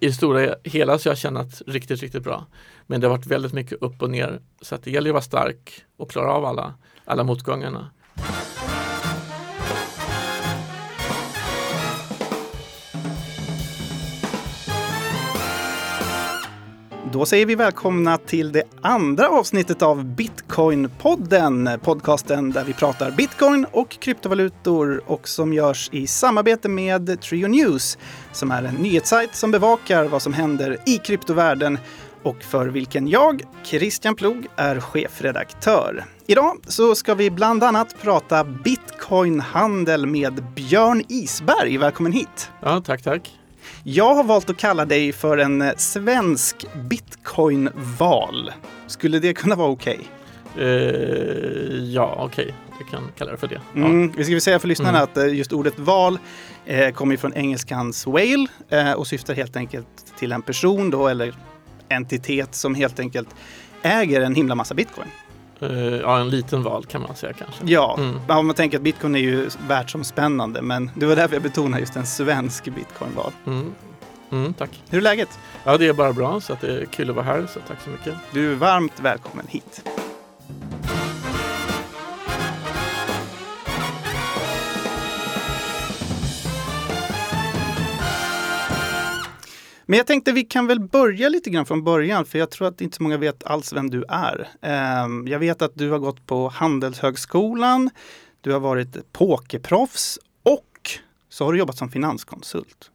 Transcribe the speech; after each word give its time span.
i 0.00 0.06
det 0.06 0.12
stora 0.12 0.54
hela 0.64 0.98
så 0.98 1.08
har 1.08 1.10
jag 1.10 1.18
tjänat 1.18 1.62
riktigt, 1.66 2.02
riktigt 2.02 2.22
bra. 2.22 2.46
Men 2.86 3.00
det 3.00 3.06
har 3.06 3.16
varit 3.16 3.26
väldigt 3.26 3.52
mycket 3.52 3.82
upp 3.82 4.02
och 4.02 4.10
ner. 4.10 4.40
Så 4.60 4.74
att 4.74 4.82
det 4.82 4.90
gäller 4.90 5.10
att 5.10 5.14
vara 5.14 5.22
stark 5.22 5.84
och 5.96 6.10
klara 6.10 6.32
av 6.32 6.44
alla, 6.44 6.74
alla 7.04 7.24
motgångarna. 7.24 7.90
Då 17.12 17.26
säger 17.26 17.46
vi 17.46 17.54
välkomna 17.54 18.18
till 18.18 18.52
det 18.52 18.62
andra 18.82 19.28
avsnittet 19.28 19.82
av 19.82 20.04
Bitcoin-podden. 20.04 21.78
Podcasten 21.78 22.50
där 22.50 22.64
vi 22.64 22.72
pratar 22.72 23.10
bitcoin 23.10 23.66
och 23.72 23.88
kryptovalutor 23.88 25.02
och 25.06 25.28
som 25.28 25.52
görs 25.52 25.90
i 25.92 26.06
samarbete 26.06 26.68
med 26.68 27.20
Trio 27.20 27.48
News 27.48 27.98
som 28.32 28.50
är 28.50 28.62
en 28.62 28.74
nyhetssajt 28.74 29.34
som 29.34 29.50
bevakar 29.50 30.04
vad 30.04 30.22
som 30.22 30.32
händer 30.32 30.76
i 30.86 30.98
kryptovärlden 30.98 31.78
och 32.22 32.42
för 32.42 32.66
vilken 32.66 33.08
jag, 33.08 33.42
Christian 33.62 34.14
Plog, 34.14 34.46
är 34.56 34.80
chefredaktör. 34.80 36.04
Idag 36.26 36.56
så 36.66 36.94
ska 36.94 37.14
vi 37.14 37.30
bland 37.30 37.64
annat 37.64 38.02
prata 38.02 38.44
bitcoinhandel 38.44 40.06
med 40.06 40.44
Björn 40.54 41.02
Isberg. 41.08 41.78
Välkommen 41.78 42.12
hit! 42.12 42.50
Ja, 42.60 42.82
tack, 42.86 43.02
tack. 43.02 43.39
Jag 43.82 44.14
har 44.14 44.24
valt 44.24 44.50
att 44.50 44.56
kalla 44.56 44.84
dig 44.84 45.12
för 45.12 45.38
en 45.38 45.62
eh, 45.62 45.72
svensk 45.76 46.66
bitcoinval. 46.74 48.52
Skulle 48.86 49.18
det 49.18 49.34
kunna 49.34 49.54
vara 49.54 49.68
okej? 49.68 50.00
Okay? 50.54 50.64
Uh, 50.64 51.84
ja, 51.84 52.14
okej. 52.18 52.44
Okay. 52.44 52.54
Du 52.80 52.84
kan 52.84 53.12
kalla 53.16 53.30
det 53.30 53.36
för 53.36 53.48
det. 53.48 53.60
Mm, 53.74 54.12
vi 54.16 54.24
ska 54.24 54.32
väl 54.32 54.40
säga 54.40 54.58
för 54.58 54.68
lyssnarna 54.68 54.98
mm. 54.98 55.02
att 55.02 55.16
eh, 55.16 55.34
just 55.34 55.52
ordet 55.52 55.78
val 55.78 56.18
eh, 56.66 56.90
kommer 56.90 57.16
från 57.16 57.34
engelskans 57.34 58.06
whale 58.06 58.46
eh, 58.68 58.92
och 58.92 59.06
syftar 59.06 59.34
helt 59.34 59.56
enkelt 59.56 60.16
till 60.18 60.32
en 60.32 60.42
person 60.42 60.90
då 60.90 61.08
eller 61.08 61.34
entitet 61.88 62.54
som 62.54 62.74
helt 62.74 63.00
enkelt 63.00 63.28
äger 63.82 64.20
en 64.20 64.34
himla 64.34 64.54
massa 64.54 64.74
bitcoin. 64.74 65.08
Uh, 65.62 65.96
ja, 65.96 66.18
en 66.18 66.30
liten 66.30 66.62
val 66.62 66.84
kan 66.84 67.02
man 67.02 67.16
säga 67.16 67.32
kanske. 67.32 67.64
Ja, 67.64 67.96
mm. 67.98 68.38
om 68.38 68.46
man 68.46 68.56
tänker 68.56 68.76
att 68.78 68.82
bitcoin 68.82 69.14
är 69.14 69.20
ju 69.20 69.50
världsomspännande 69.68 70.62
men 70.62 70.90
det 70.94 71.06
var 71.06 71.16
därför 71.16 71.34
jag 71.34 71.42
betonade 71.42 71.80
just 71.80 71.96
en 71.96 72.06
svensk 72.06 72.64
bitcoinval. 72.64 73.32
Mm. 73.46 73.72
Mm, 74.32 74.54
tack. 74.54 74.82
Hur 74.90 74.98
är 74.98 75.02
läget? 75.02 75.38
Ja, 75.64 75.76
det 75.76 75.86
är 75.86 75.92
bara 75.92 76.12
bra 76.12 76.40
så 76.40 76.52
att 76.52 76.60
det 76.60 76.80
är 76.80 76.84
kul 76.84 77.10
att 77.10 77.16
vara 77.16 77.26
här 77.26 77.46
så 77.54 77.60
tack 77.68 77.80
så 77.84 77.90
mycket. 77.90 78.14
Du 78.32 78.52
är 78.52 78.56
varmt 78.56 79.00
välkommen 79.00 79.46
hit. 79.48 79.84
Men 89.90 89.96
jag 89.96 90.06
tänkte 90.06 90.32
vi 90.32 90.44
kan 90.44 90.66
väl 90.66 90.80
börja 90.80 91.28
lite 91.28 91.50
grann 91.50 91.66
från 91.66 91.84
början 91.84 92.24
för 92.24 92.38
jag 92.38 92.50
tror 92.50 92.68
att 92.68 92.80
inte 92.80 92.96
så 92.96 93.02
många 93.02 93.16
vet 93.16 93.44
alls 93.44 93.72
vem 93.72 93.90
du 93.90 94.04
är. 94.08 94.48
Ehm, 94.62 95.28
jag 95.28 95.38
vet 95.38 95.62
att 95.62 95.72
du 95.74 95.90
har 95.90 95.98
gått 95.98 96.26
på 96.26 96.48
Handelshögskolan, 96.48 97.90
du 98.40 98.52
har 98.52 98.60
varit 98.60 99.12
pokerproffs 99.12 100.18
och 100.42 100.90
så 101.28 101.44
har 101.44 101.52
du 101.52 101.58
jobbat 101.58 101.76
som 101.76 101.88
finanskonsult. 101.88 102.90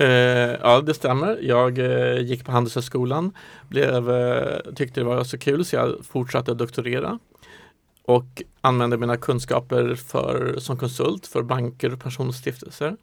Uh, 0.00 0.08
ja, 0.08 0.80
det 0.80 0.94
stämmer. 0.94 1.38
Jag 1.42 1.78
uh, 1.78 2.20
gick 2.20 2.44
på 2.44 2.52
Handelshögskolan, 2.52 3.32
blev, 3.68 4.10
uh, 4.10 4.74
tyckte 4.74 5.00
det 5.00 5.04
var 5.04 5.24
så 5.24 5.38
kul 5.38 5.64
så 5.64 5.76
jag 5.76 5.96
fortsatte 6.04 6.54
doktorera 6.54 7.18
och 8.02 8.42
använde 8.60 8.98
mina 8.98 9.16
kunskaper 9.16 9.94
för, 9.94 10.56
som 10.58 10.76
konsult 10.76 11.26
för 11.26 11.42
banker 11.42 11.92
och 11.92 12.00
pensionsstiftelser. 12.00 12.96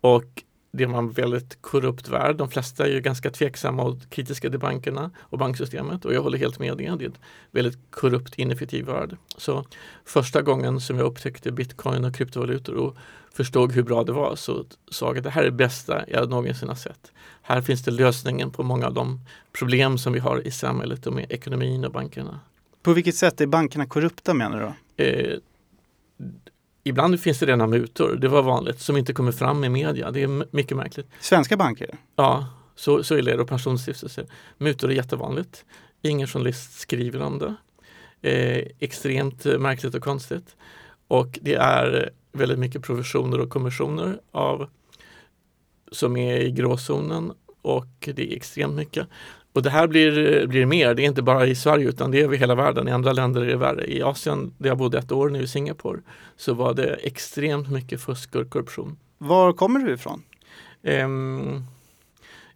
Och 0.00 0.42
det 0.72 0.86
var 0.86 0.98
en 0.98 1.10
väldigt 1.10 1.58
korrupt 1.60 2.08
värld. 2.08 2.36
De 2.36 2.48
flesta 2.48 2.86
är 2.86 2.90
ju 2.90 3.00
ganska 3.00 3.30
tveksamma 3.30 3.82
och 3.82 4.10
kritiska 4.10 4.50
till 4.50 4.58
bankerna 4.58 5.10
och 5.18 5.38
banksystemet 5.38 6.04
och 6.04 6.14
jag 6.14 6.22
håller 6.22 6.38
helt 6.38 6.58
med. 6.58 6.76
Det 6.76 6.86
är 6.86 6.90
en 6.90 7.16
väldigt 7.50 7.78
korrupt, 7.90 8.34
ineffektiv 8.38 8.86
värld. 8.86 9.16
Så 9.36 9.64
första 10.04 10.42
gången 10.42 10.80
som 10.80 10.98
jag 10.98 11.06
upptäckte 11.06 11.52
bitcoin 11.52 12.04
och 12.04 12.14
kryptovalutor 12.14 12.74
och 12.74 12.96
förstod 13.34 13.72
hur 13.72 13.82
bra 13.82 14.04
det 14.04 14.12
var 14.12 14.36
så 14.36 14.64
sa 14.90 15.06
jag 15.06 15.18
att 15.18 15.24
det 15.24 15.30
här 15.30 15.42
är 15.42 15.46
det 15.46 15.52
bästa 15.52 16.04
jag 16.08 16.30
någonsin 16.30 16.68
har 16.68 16.76
sett. 16.76 17.12
Här 17.42 17.62
finns 17.62 17.84
det 17.84 17.90
lösningen 17.90 18.50
på 18.50 18.62
många 18.62 18.86
av 18.86 18.94
de 18.94 19.20
problem 19.52 19.98
som 19.98 20.12
vi 20.12 20.18
har 20.18 20.46
i 20.46 20.50
samhället 20.50 21.06
och 21.06 21.12
med 21.12 21.26
ekonomin 21.32 21.84
och 21.84 21.92
bankerna. 21.92 22.40
På 22.82 22.92
vilket 22.92 23.14
sätt 23.14 23.40
är 23.40 23.46
bankerna 23.46 23.86
korrupta 23.86 24.34
menar 24.34 24.74
du? 24.96 25.04
Eh, 25.04 25.38
Ibland 26.84 27.20
finns 27.20 27.38
det 27.38 27.46
rena 27.46 27.66
mutor, 27.66 28.16
det 28.16 28.28
var 28.28 28.42
vanligt, 28.42 28.80
som 28.80 28.96
inte 28.96 29.12
kommer 29.12 29.32
fram 29.32 29.64
i 29.64 29.68
media. 29.68 30.10
Det 30.10 30.22
är 30.22 30.56
mycket 30.56 30.76
märkligt. 30.76 31.06
Svenska 31.20 31.56
banker? 31.56 31.96
Ja, 32.16 32.48
så, 32.74 33.04
så 33.04 33.14
är 33.14 33.22
det 33.22 33.38
och 33.38 33.48
pensionsstiftelser. 33.48 34.26
Mutor 34.58 34.90
är 34.90 34.94
jättevanligt. 34.94 35.64
Ingen 36.02 36.26
journalist 36.26 36.80
skriver 36.80 37.22
om 37.22 37.38
det. 37.38 37.54
Eh, 38.30 38.66
extremt 38.78 39.44
märkligt 39.44 39.94
och 39.94 40.02
konstigt. 40.02 40.56
Och 41.08 41.38
det 41.42 41.54
är 41.54 42.10
väldigt 42.32 42.58
mycket 42.58 42.82
provisioner 42.82 43.40
och 43.40 43.50
kommissioner 43.50 44.20
av, 44.30 44.68
som 45.92 46.16
är 46.16 46.40
i 46.40 46.50
gråzonen 46.50 47.32
och 47.62 48.08
det 48.14 48.32
är 48.32 48.36
extremt 48.36 48.74
mycket. 48.74 49.08
Och 49.52 49.62
det 49.62 49.70
här 49.70 49.86
blir, 49.86 50.46
blir 50.46 50.66
mer, 50.66 50.94
det 50.94 51.02
är 51.02 51.06
inte 51.06 51.22
bara 51.22 51.46
i 51.46 51.54
Sverige 51.54 51.88
utan 51.88 52.10
det 52.10 52.20
är 52.20 52.24
över 52.24 52.36
hela 52.36 52.54
världen. 52.54 52.88
I 52.88 52.90
andra 52.90 53.12
länder 53.12 53.40
är 53.40 53.46
det 53.46 53.56
värre. 53.56 53.92
I 53.92 54.02
Asien, 54.02 54.54
där 54.58 54.68
jag 54.68 54.78
bodde 54.78 54.98
ett 54.98 55.12
år 55.12 55.28
nu 55.28 55.42
i 55.42 55.46
Singapore, 55.46 56.00
så 56.36 56.54
var 56.54 56.74
det 56.74 56.94
extremt 56.94 57.70
mycket 57.70 58.00
fusk 58.00 58.34
och 58.34 58.50
korruption. 58.50 58.96
Var 59.18 59.52
kommer 59.52 59.80
du 59.80 59.92
ifrån? 59.92 60.22
Um, 60.82 61.64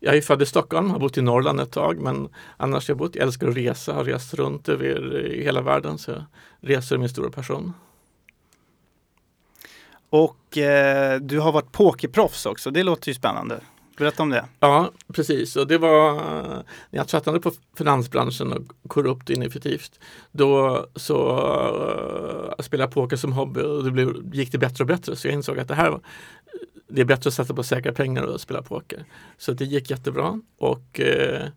jag 0.01 0.17
är 0.17 0.21
född 0.21 0.43
i 0.43 0.47
Stockholm, 0.47 0.91
har 0.91 0.99
bott 0.99 1.19
i 1.19 1.23
Norrland 1.23 1.61
ett 1.61 1.73
tag 1.73 2.01
men 2.01 2.29
annars 2.57 2.89
har 2.89 2.93
jag 2.93 2.99
bott, 2.99 3.15
jag 3.15 3.23
älskar 3.23 3.49
att 3.49 3.57
resa, 3.57 3.93
har 3.93 4.05
rest 4.05 4.35
runt 4.35 4.69
över 4.69 5.29
hela 5.45 5.63
världen 5.63 5.99
så 5.99 6.25
reser 6.61 6.97
är 6.97 6.99
min 6.99 7.09
stora 7.09 7.31
passion. 7.31 7.73
Och 10.11 10.59
eh, 10.59 11.21
du 11.21 11.41
har 11.41 11.53
varit 11.53 11.73
pokerproffs 11.73 12.47
också, 12.47 12.71
det 12.71 12.83
låter 12.83 13.09
ju 13.09 13.15
spännande. 13.15 13.61
Berätta 13.97 14.23
om 14.23 14.31
det. 14.31 14.45
Ja, 14.61 14.91
precis. 15.13 15.57
Och 15.57 15.67
det 15.67 15.79
var 15.79 16.15
när 16.15 16.65
jag 16.91 17.09
tröttnade 17.09 17.41
på 17.41 17.53
finansbranschen 17.79 18.53
och 18.53 18.63
korrupt 18.89 19.31
och 19.31 19.37
ineffektivt. 19.37 20.01
Då 20.33 20.87
så 20.95 21.37
uh, 22.59 22.63
spelade 22.63 22.87
jag 22.87 22.95
poker 22.95 23.17
som 23.17 23.33
hobby 23.33 23.61
och 23.61 23.85
det 23.85 23.91
blev, 23.91 24.35
gick 24.35 24.53
det 24.53 24.59
bättre 24.59 24.85
och 24.85 24.89
bättre. 24.89 25.17
Så 25.17 25.27
jag 25.27 25.35
insåg 25.35 25.59
att 25.59 25.69
det 25.69 25.75
här 25.75 26.01
det 26.89 27.01
är 27.01 27.05
bättre 27.05 27.29
att 27.29 27.35
sätta 27.35 27.55
på 27.55 27.63
säkra 27.63 27.93
pengar 27.93 28.23
och 28.23 28.41
spela 28.41 28.63
poker. 28.63 29.05
Så 29.39 29.53
det 29.53 29.65
gick 29.65 29.91
jättebra 29.91 30.41
och 30.59 31.01
uh, 31.01 31.49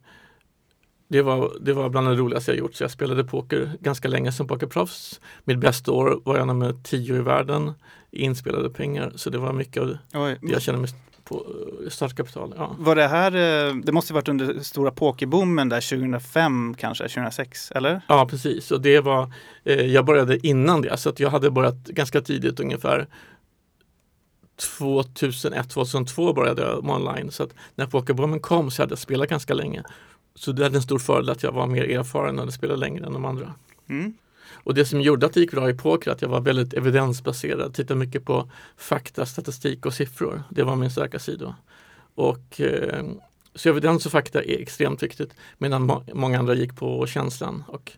det 1.08 1.22
var, 1.22 1.54
det 1.62 1.74
var 1.74 1.90
bland 1.90 2.08
det 2.08 2.16
roligaste 2.16 2.52
jag 2.52 2.58
gjort. 2.58 2.76
Så 2.76 2.84
jag 2.84 2.92
spelade 2.92 3.24
poker 3.24 3.72
ganska 3.80 4.08
länge 4.08 4.32
som 4.32 4.48
pokerproffs. 4.48 5.22
Mitt 5.44 5.60
bästa 5.60 5.92
år 5.92 6.22
var 6.26 6.38
jag 6.38 6.48
nummer 6.48 6.76
tio 6.84 7.16
i 7.16 7.22
världen 7.22 7.74
inspelade 8.12 8.70
pengar. 8.70 9.14
Så 9.16 9.30
det 9.30 9.38
var 9.38 9.54
mycket 9.54 9.84
av 9.84 9.88
det 9.88 10.00
jag 10.42 10.62
kände 10.62 10.82
mig 10.82 10.90
på 11.30 11.46
eh, 11.84 11.90
startkapital. 11.90 12.54
Ja. 12.58 12.76
Var 12.80 12.96
det 12.96 13.08
här, 13.08 13.32
eh, 13.68 13.76
det 13.76 13.92
måste 13.92 14.14
varit 14.14 14.28
under 14.28 14.60
stora 14.60 14.92
pokerboomen 14.92 15.70
där 15.70 15.82
2005 15.82 16.76
kanske, 16.78 17.04
2006 17.04 17.72
eller? 17.72 18.02
Ja 18.08 18.28
precis 18.30 18.72
och 18.72 18.82
det 18.82 19.00
var, 19.00 19.34
eh, 19.64 19.86
jag 19.86 20.06
började 20.06 20.48
innan 20.48 20.82
det 20.82 20.98
så 20.98 21.10
att 21.10 21.20
jag 21.20 21.30
hade 21.30 21.52
börjat 21.52 21.88
ganska 21.88 22.22
tidigt 22.22 22.60
ungefär 22.60 23.08
2001-2002 24.80 26.34
började 26.34 26.62
jag 26.62 26.90
online 26.90 27.32
så 27.32 27.44
att 27.44 27.54
när 27.76 27.86
pokerboomen 27.86 28.40
kom 28.40 28.72
så 28.72 28.82
hade 28.82 28.92
jag 28.92 29.00
spelat 29.00 29.30
ganska 29.30 29.54
länge. 29.54 29.84
Så 30.36 30.52
det 30.52 30.64
hade 30.64 30.78
en 30.78 30.82
stor 30.82 31.00
fördel 31.00 31.30
att 31.30 31.44
jag 31.44 31.52
var 31.52 31.68
mer 31.68 31.84
erfaren 31.84 32.36
och 32.36 32.40
hade 32.40 32.52
spelat 32.52 32.80
längre 32.80 33.06
än 33.06 33.14
de 33.14 33.26
andra. 33.26 33.54
Mm. 33.90 34.14
Och 34.54 34.74
det 34.74 34.86
som 34.86 35.02
gjorde 35.02 35.26
att 35.26 35.34
det 35.34 35.40
gick 35.40 35.52
bra 35.52 35.70
i 35.70 35.74
poker 35.74 36.12
att 36.12 36.22
jag 36.22 36.30
var 36.30 36.42
väldigt 36.42 36.74
evidensbaserad, 36.74 37.74
tittade 37.74 38.00
mycket 38.00 38.26
på 38.26 38.52
fakta, 38.78 39.26
statistik 39.26 39.86
och 39.86 39.94
siffror. 39.94 40.44
Det 40.50 40.64
var 40.64 40.76
min 40.76 40.92
starka 40.92 41.20
sida. 41.20 41.56
Och, 42.16 42.62
eh, 42.62 43.06
så 43.56 43.70
evidens 43.70 44.06
och 44.06 44.12
fakta 44.12 44.44
är 44.44 44.62
extremt 44.62 45.04
viktigt 45.04 45.34
medan 45.58 45.84
må 45.84 46.04
många 46.14 46.40
andra 46.40 46.54
gick 46.54 46.76
på 46.76 47.08
känslan. 47.08 47.64
Och 47.68 47.92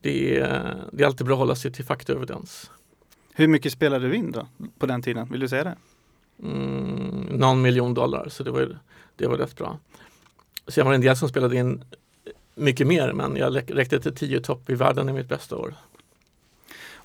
det 0.00 0.38
är, 0.38 0.76
det 0.92 1.02
är 1.02 1.06
alltid 1.06 1.26
bra 1.26 1.34
att 1.34 1.38
hålla 1.38 1.54
sig 1.54 1.72
till 1.72 1.84
fakta 1.84 2.12
och 2.12 2.18
evidens. 2.18 2.70
Hur 3.34 3.48
mycket 3.48 3.72
spelade 3.72 4.08
du 4.08 4.14
in 4.14 4.32
då 4.32 4.48
på 4.78 4.86
den 4.86 5.02
tiden? 5.02 5.28
Vill 5.30 5.40
du 5.40 5.48
säga 5.48 5.64
det? 5.64 5.76
Mm, 6.42 7.26
någon 7.30 7.62
miljon 7.62 7.94
dollar, 7.94 8.28
så 8.28 8.42
det 8.42 8.50
var, 8.50 8.78
det 9.16 9.26
var 9.26 9.36
rätt 9.36 9.56
bra. 9.56 9.78
Sen 10.68 10.84
var 10.84 10.92
det 10.92 10.96
en 10.96 11.00
del 11.00 11.16
som 11.16 11.28
spelade 11.28 11.56
in 11.56 11.84
mycket 12.54 12.86
mer 12.86 13.12
men 13.12 13.36
jag 13.36 13.56
räckte 13.66 14.00
till 14.00 14.14
tio 14.14 14.40
topp 14.40 14.70
i 14.70 14.74
världen 14.74 15.08
i 15.08 15.12
mitt 15.12 15.28
bästa 15.28 15.56
år. 15.56 15.74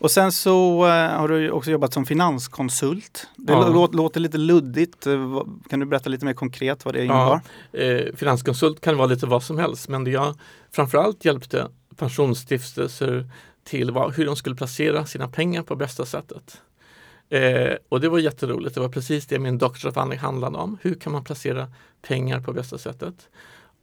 Och 0.03 0.11
sen 0.11 0.31
så 0.31 0.85
uh, 0.85 0.91
har 0.91 1.27
du 1.27 1.51
också 1.51 1.71
jobbat 1.71 1.93
som 1.93 2.05
finanskonsult. 2.05 3.27
Det 3.35 3.53
ja. 3.53 3.87
låter 3.91 4.19
lite 4.19 4.37
luddigt. 4.37 5.07
Eh, 5.07 5.43
kan 5.69 5.79
du 5.79 5.85
berätta 5.85 6.09
lite 6.09 6.25
mer 6.25 6.33
konkret 6.33 6.85
vad 6.85 6.93
det 6.93 7.05
innebar? 7.05 7.41
Ja, 7.71 7.79
eh, 7.79 8.15
finanskonsult 8.15 8.81
kan 8.81 8.97
vara 8.97 9.07
lite 9.07 9.25
vad 9.25 9.43
som 9.43 9.57
helst 9.57 9.89
men 9.89 10.03
det 10.03 10.11
jag 10.11 10.35
framförallt 10.71 11.25
hjälpte 11.25 11.67
pensionsstiftelser 11.95 13.29
till 13.63 13.91
var 13.91 14.11
hur 14.11 14.25
de 14.25 14.35
skulle 14.35 14.55
placera 14.55 15.05
sina 15.05 15.27
pengar 15.27 15.63
på 15.63 15.75
bästa 15.75 16.05
sättet. 16.05 16.61
Eh, 17.29 17.73
och 17.89 18.01
det 18.01 18.09
var 18.09 18.19
jätteroligt. 18.19 18.75
Det 18.75 18.81
var 18.81 18.89
precis 18.89 19.25
det 19.25 19.39
min 19.39 19.57
doktorsavhandling 19.57 20.19
handlade 20.19 20.57
om. 20.57 20.77
Hur 20.81 20.95
kan 20.95 21.11
man 21.11 21.23
placera 21.23 21.67
pengar 22.01 22.41
på 22.41 22.53
bästa 22.53 22.77
sättet? 22.77 23.29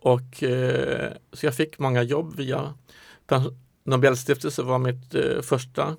Och 0.00 0.42
eh, 0.42 1.12
så 1.32 1.46
jag 1.46 1.54
fick 1.54 1.78
många 1.78 2.02
jobb 2.02 2.36
via 2.36 2.74
Nobelstiftelsen 3.84 4.66
var 4.66 4.78
mitt 4.78 5.14
eh, 5.14 5.40
första 5.42 5.96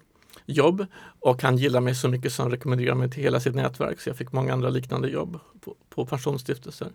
jobb 0.52 0.86
och 1.20 1.42
han 1.42 1.58
gillade 1.58 1.86
mig 1.86 1.96
så 1.96 2.08
mycket 2.08 2.34
så 2.34 2.42
han 2.44 2.52
rekommenderade 2.52 3.00
mig 3.00 3.10
till 3.10 3.24
hela 3.24 3.40
sitt 3.40 3.56
nätverk 3.56 4.00
så 4.00 4.10
jag 4.10 4.18
fick 4.18 4.32
många 4.32 4.54
andra 4.54 4.70
liknande 4.70 5.10
jobb 5.10 5.40
på, 5.62 5.76
på 5.90 6.06
pensionsstiftelser. 6.06 6.88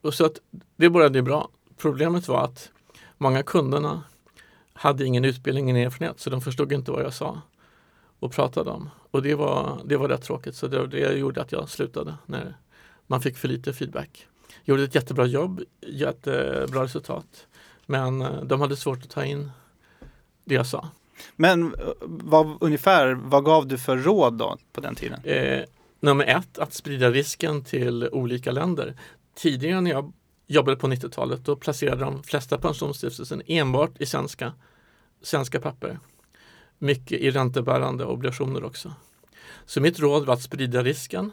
Och 0.00 0.14
så 0.14 0.26
att 0.26 0.38
det 0.76 0.90
började 0.90 1.22
bra. 1.22 1.48
Problemet 1.76 2.28
var 2.28 2.44
att 2.44 2.70
många 3.18 3.42
kunderna 3.42 4.02
hade 4.72 5.04
ingen 5.04 5.24
utbildning, 5.24 5.64
ingen 5.64 5.86
erfarenhet 5.86 6.20
så 6.20 6.30
de 6.30 6.40
förstod 6.40 6.72
inte 6.72 6.90
vad 6.90 7.02
jag 7.02 7.14
sa 7.14 7.40
och 8.18 8.32
pratade 8.32 8.70
om. 8.70 8.90
Och 9.10 9.22
det 9.22 9.34
var, 9.34 9.80
det 9.84 9.96
var 9.96 10.08
rätt 10.08 10.22
tråkigt 10.22 10.56
så 10.56 10.66
det, 10.66 10.86
det 10.86 11.18
gjorde 11.18 11.42
att 11.42 11.52
jag 11.52 11.68
slutade 11.68 12.14
när 12.26 12.56
man 13.06 13.20
fick 13.20 13.36
för 13.36 13.48
lite 13.48 13.72
feedback. 13.72 14.26
Jag 14.64 14.74
gjorde 14.74 14.84
ett 14.84 14.94
jättebra 14.94 15.26
jobb, 15.26 15.62
jättebra 15.80 16.84
resultat. 16.84 17.46
Men 17.86 18.22
eh, 18.22 18.42
de 18.42 18.60
hade 18.60 18.76
svårt 18.76 19.02
att 19.02 19.10
ta 19.10 19.24
in 19.24 19.50
det 20.44 20.54
jag 20.54 20.66
sa. 20.66 20.88
Men 21.36 21.74
eh, 21.74 21.80
vad, 22.00 22.56
ungefär, 22.60 23.12
vad 23.12 23.44
gav 23.44 23.66
du 23.66 23.78
för 23.78 23.96
råd 23.96 24.38
då 24.38 24.58
på 24.72 24.80
den 24.80 24.94
tiden? 24.94 25.20
Eh, 25.24 25.64
nummer 26.00 26.24
ett, 26.24 26.58
att 26.58 26.74
sprida 26.74 27.10
risken 27.10 27.64
till 27.64 28.08
olika 28.12 28.52
länder. 28.52 28.94
Tidigare 29.34 29.80
när 29.80 29.90
jag 29.90 30.12
jobbade 30.46 30.76
på 30.76 30.86
90-talet 30.86 31.44
då 31.44 31.56
placerade 31.56 32.04
de 32.04 32.22
flesta 32.22 32.58
pensionsstiftelsen 32.58 33.42
enbart 33.46 34.00
i 34.00 34.06
svenska, 34.06 34.52
svenska 35.22 35.60
papper. 35.60 35.98
Mycket 36.78 37.20
i 37.20 37.30
räntebärande 37.30 38.04
obligationer 38.04 38.64
också. 38.64 38.92
Så 39.66 39.80
mitt 39.80 39.98
råd 39.98 40.26
var 40.26 40.34
att 40.34 40.42
sprida 40.42 40.82
risken 40.82 41.32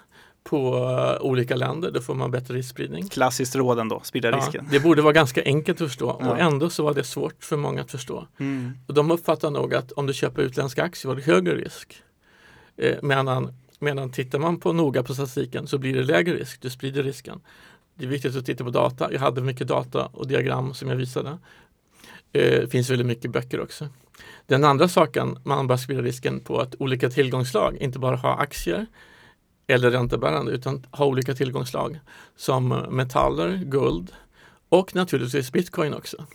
på 0.50 0.76
uh, 0.76 1.26
olika 1.26 1.56
länder, 1.56 1.92
då 1.92 2.02
får 2.02 2.16
man 2.16 2.32
bättre 2.32 2.54
riskspridning. 2.54 3.08
Klassiskt 3.08 3.56
råd 3.56 3.80
ändå, 3.80 4.02
sprida 4.04 4.30
ja, 4.30 4.38
risken. 4.38 4.68
Det 4.72 4.80
borde 4.80 5.02
vara 5.02 5.14
ganska 5.14 5.44
enkelt 5.44 5.82
att 5.82 5.88
förstå 5.88 6.18
ja. 6.20 6.30
och 6.30 6.40
ändå 6.40 6.70
så 6.70 6.84
var 6.84 6.94
det 6.94 7.04
svårt 7.04 7.44
för 7.44 7.58
många 7.58 7.82
att 7.82 7.92
förstå. 7.92 8.28
Mm. 8.40 8.78
Och 8.88 8.94
de 8.94 9.12
uppfattar 9.12 9.52
nog 9.52 9.74
att 9.74 9.92
om 9.92 10.08
du 10.08 10.14
köper 10.14 10.42
utländska 10.42 10.84
aktier 10.84 11.10
var 11.10 11.16
det 11.16 11.22
högre 11.22 11.56
risk. 11.56 11.96
Eh, 12.78 12.96
medan, 13.02 13.54
medan 13.80 14.12
tittar 14.12 14.40
man 14.40 14.60
på 14.60 14.74
noga 14.74 15.04
på 15.04 15.14
statistiken 15.14 15.68
så 15.68 15.78
blir 15.78 15.94
det 15.94 16.04
lägre 16.04 16.36
risk, 16.36 16.62
du 16.62 16.70
sprider 16.70 17.04
risken. 17.04 17.42
Det 17.96 18.06
är 18.06 18.10
viktigt 18.10 18.36
att 18.36 18.46
titta 18.46 18.64
på 18.64 18.70
data. 18.70 19.14
Jag 19.14 19.20
hade 19.20 19.42
mycket 19.42 19.68
data 19.68 20.06
och 20.06 20.28
diagram 20.28 20.74
som 20.74 20.90
jag 20.90 20.96
visade. 20.96 21.38
Det 22.32 22.64
eh, 22.64 22.68
finns 22.68 22.90
väldigt 22.90 23.08
mycket 23.08 23.32
böcker 23.32 23.62
också. 23.62 23.88
Den 24.48 24.64
andra 24.64 24.88
saken 24.88 25.40
man 25.44 25.68
bör 25.68 25.78
sprida 25.78 26.02
risken 26.02 26.40
på 26.40 26.60
att 26.60 26.76
olika 26.80 27.10
tillgångslag, 27.10 27.78
inte 27.80 28.00
bara 28.00 28.16
ha 28.16 28.36
aktier 28.36 28.86
eller 29.68 29.92
räntebärande 29.92 30.52
utan 30.52 30.86
ha 30.92 31.06
olika 31.06 31.34
tillgångslag 31.34 32.00
som 32.36 32.68
metaller, 32.70 33.58
guld 33.58 34.12
och 34.70 34.96
naturligtvis 34.96 35.52
bitcoin 35.52 35.94
också. 35.94 36.26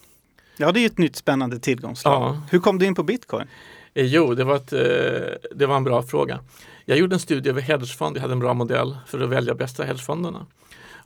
Ja, 0.56 0.72
det 0.72 0.80
är 0.80 0.86
ett 0.86 0.98
nytt 0.98 1.16
spännande 1.16 1.58
tillgångslag. 1.58 2.22
Ja. 2.22 2.42
Hur 2.50 2.58
kom 2.58 2.78
du 2.78 2.86
in 2.86 2.94
på 2.94 3.02
bitcoin? 3.02 3.46
Eh, 3.94 4.06
jo, 4.06 4.34
det 4.34 4.44
var, 4.44 4.56
ett, 4.56 4.72
eh, 4.72 5.48
det 5.54 5.66
var 5.66 5.76
en 5.76 5.84
bra 5.84 6.02
fråga. 6.02 6.40
Jag 6.84 6.98
gjorde 6.98 7.16
en 7.16 7.20
studie 7.20 7.50
över 7.50 7.60
hedgefond. 7.60 8.16
Jag 8.16 8.22
hade 8.22 8.32
en 8.32 8.38
bra 8.38 8.54
modell 8.54 8.98
för 9.06 9.20
att 9.20 9.28
välja 9.30 9.54
bästa 9.54 9.84
hedgefonderna. 9.84 10.46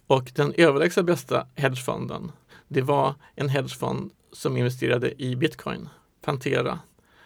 Och 0.07 0.33
den 0.35 0.53
överlägset 0.57 1.05
bästa 1.05 1.47
hedgefonden, 1.55 2.33
det 2.69 2.83
var 2.83 3.15
en 3.35 3.49
hedgefond 3.49 4.11
som 4.33 4.57
investerade 4.57 5.23
i 5.23 5.37
bitcoin. 5.37 5.89
Pantera 6.25 6.79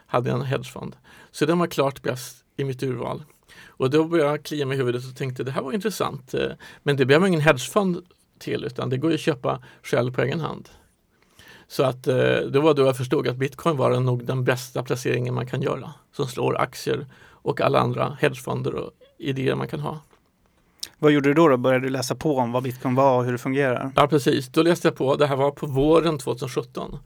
hade 0.07 0.31
en 0.31 0.43
hedgefond. 0.43 0.97
Så 1.31 1.47
den 1.47 1.59
var 1.59 1.67
klart 1.67 2.03
bäst 2.03 2.45
i 2.57 2.65
mitt 2.65 2.83
urval. 2.83 3.23
Och 3.67 3.91
då 3.91 4.05
började 4.05 4.31
jag 4.31 4.43
klia 4.43 4.67
mig 4.67 4.75
i 4.75 4.79
huvudet 4.79 5.05
och 5.05 5.17
tänkte 5.17 5.45
det 5.45 5.51
här 5.51 5.63
var 5.63 5.73
intressant. 5.73 6.35
Eh, 6.35 6.51
men 6.83 6.97
det 6.97 7.07
behöver 7.07 7.27
ingen 7.27 7.41
hedgefond 7.41 8.03
till 8.39 8.65
utan 8.65 8.91
det 8.91 8.97
går 8.97 9.15
att 9.15 9.21
köpa 9.21 9.63
själv 9.83 10.13
på 10.13 10.23
egen 10.23 10.41
hand. 10.41 10.69
Så 11.69 11.83
att 11.83 12.07
eh, 12.07 12.15
det 12.53 12.61
var 12.61 12.75
då 12.75 12.87
jag 12.87 12.97
förstod 12.97 13.29
att 13.29 13.37
bitcoin 13.37 13.77
var 13.77 14.01
nog 14.01 14.25
den 14.25 14.45
bästa 14.45 14.83
placeringen 14.83 15.35
man 15.35 15.47
kan 15.47 15.63
göra 15.63 15.93
som 16.13 16.27
slår 16.27 16.61
aktier 16.61 17.07
och 17.31 17.61
alla 17.61 17.79
andra 17.79 18.17
hedgefonder 18.21 18.75
och 18.75 18.91
idéer 19.19 19.55
man 19.55 19.69
kan 19.69 19.81
ha. 19.81 20.01
Vad 20.99 21.13
gjorde 21.13 21.29
du 21.29 21.35
då? 21.35 21.49
då? 21.49 21.57
Började 21.57 21.87
du 21.87 21.91
läsa 21.91 22.15
på 22.15 22.37
om 22.37 22.53
vad 22.53 22.63
bitcoin 22.63 22.95
var 22.95 23.19
och 23.19 23.25
hur 23.25 23.33
det 23.33 23.39
fungerar? 23.39 23.93
Ja 23.97 24.07
precis, 24.07 24.49
då 24.49 24.63
läste 24.63 24.89
jag 24.89 24.97
på. 24.97 25.17
Det 25.17 25.27
här 25.27 25.37
var 25.37 25.51
på 25.51 25.67
våren 25.67 26.19
2017 26.19 26.99